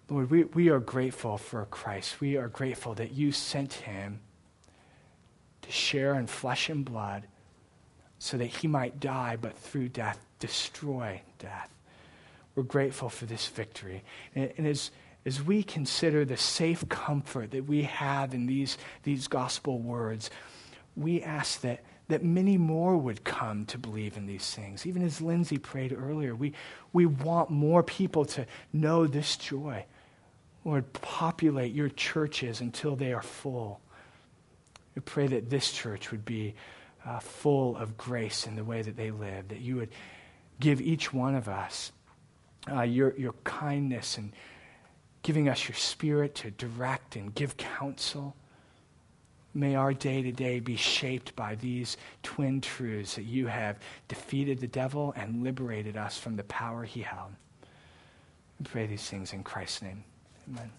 Lord, 0.10 0.32
we, 0.32 0.44
we 0.46 0.70
are 0.70 0.80
grateful 0.80 1.38
for 1.38 1.66
Christ. 1.68 2.20
We 2.20 2.36
are 2.36 2.50
grateful 2.50 2.96
that 2.96 3.12
you 3.12 3.32
sent 3.32 3.74
him 3.74 4.20
to 5.62 5.72
share 5.72 6.16
in 6.16 6.28
flesh 6.28 6.68
and 6.68 6.84
blood 6.84 7.28
so 8.18 8.38
that 8.38 8.48
he 8.48 8.68
might 8.68 9.00
die, 9.00 9.38
but 9.40 9.56
through 9.58 9.90
death, 9.90 10.20
destroy 10.40 11.22
death. 11.40 11.70
We're 12.56 12.64
grateful 12.64 13.08
for 13.08 13.26
this 13.26 13.48
victory. 13.48 14.04
And, 14.36 14.52
and 14.58 14.68
as, 14.68 14.92
as 15.26 15.42
we 15.42 15.64
consider 15.64 16.26
the 16.26 16.38
safe 16.38 16.88
comfort 16.90 17.52
that 17.52 17.66
we 17.66 17.84
have 17.84 18.34
in 18.34 18.48
these, 18.48 18.78
these 19.04 19.28
gospel 19.28 19.80
words, 19.80 20.30
we 20.96 21.22
ask 21.22 21.62
that, 21.62 21.84
that 22.08 22.24
many 22.24 22.58
more 22.58 22.98
would 22.98 23.24
come 23.24 23.66
to 23.66 23.78
believe 23.78 24.18
in 24.18 24.26
these 24.26 24.54
things. 24.54 24.86
Even 24.86 25.04
as 25.04 25.22
Lindsay 25.22 25.58
prayed 25.58 25.94
earlier, 25.94 26.36
we, 26.36 26.54
we 26.92 27.06
want 27.06 27.50
more 27.50 27.84
people 27.84 28.26
to 28.26 28.46
know 28.74 29.06
this 29.06 29.38
joy. 29.38 29.86
Lord, 30.66 30.92
populate 30.94 31.74
your 31.74 31.90
churches 31.90 32.62
until 32.62 32.96
they 32.96 33.14
are 33.14 33.22
full. 33.22 33.80
We 34.96 35.02
pray 35.02 35.28
that 35.28 35.50
this 35.50 35.72
church 35.72 36.12
would 36.12 36.26
be 36.26 36.56
uh, 37.06 37.20
full 37.20 37.78
of 37.78 37.98
grace 37.98 38.46
in 38.46 38.56
the 38.56 38.64
way 38.64 38.82
that 38.82 38.98
they 38.98 39.12
live, 39.12 39.48
that 39.50 39.62
you 39.62 39.78
would 39.78 39.90
give 40.60 40.82
each 40.82 41.14
one 41.14 41.36
of 41.36 41.48
us 41.48 41.92
uh, 42.72 42.82
your, 42.82 43.18
your 43.18 43.34
kindness 43.44 44.18
and 44.18 44.34
giving 45.24 45.50
us 45.50 45.68
your 45.68 45.76
spirit 45.76 46.36
to 46.36 46.52
direct 46.52 47.16
and 47.16 47.34
give 47.34 47.58
counsel. 47.58 48.36
May 49.54 49.76
our 49.76 49.94
day 49.94 50.22
to 50.22 50.32
day 50.32 50.60
be 50.60 50.76
shaped 50.76 51.36
by 51.36 51.56
these 51.56 51.98
twin 52.24 52.62
truths 52.62 53.16
that 53.16 53.24
you 53.24 53.48
have 53.48 53.78
defeated 54.08 54.60
the 54.60 54.68
devil 54.68 55.14
and 55.16 55.44
liberated 55.44 55.98
us 55.98 56.18
from 56.18 56.38
the 56.38 56.44
power 56.44 56.84
he 56.84 57.02
held. 57.02 57.32
We 58.60 58.66
pray 58.66 58.86
these 58.88 59.10
things 59.10 59.34
in 59.34 59.44
Christ's 59.44 59.82
name. 59.82 60.04
Amen. 60.50 60.72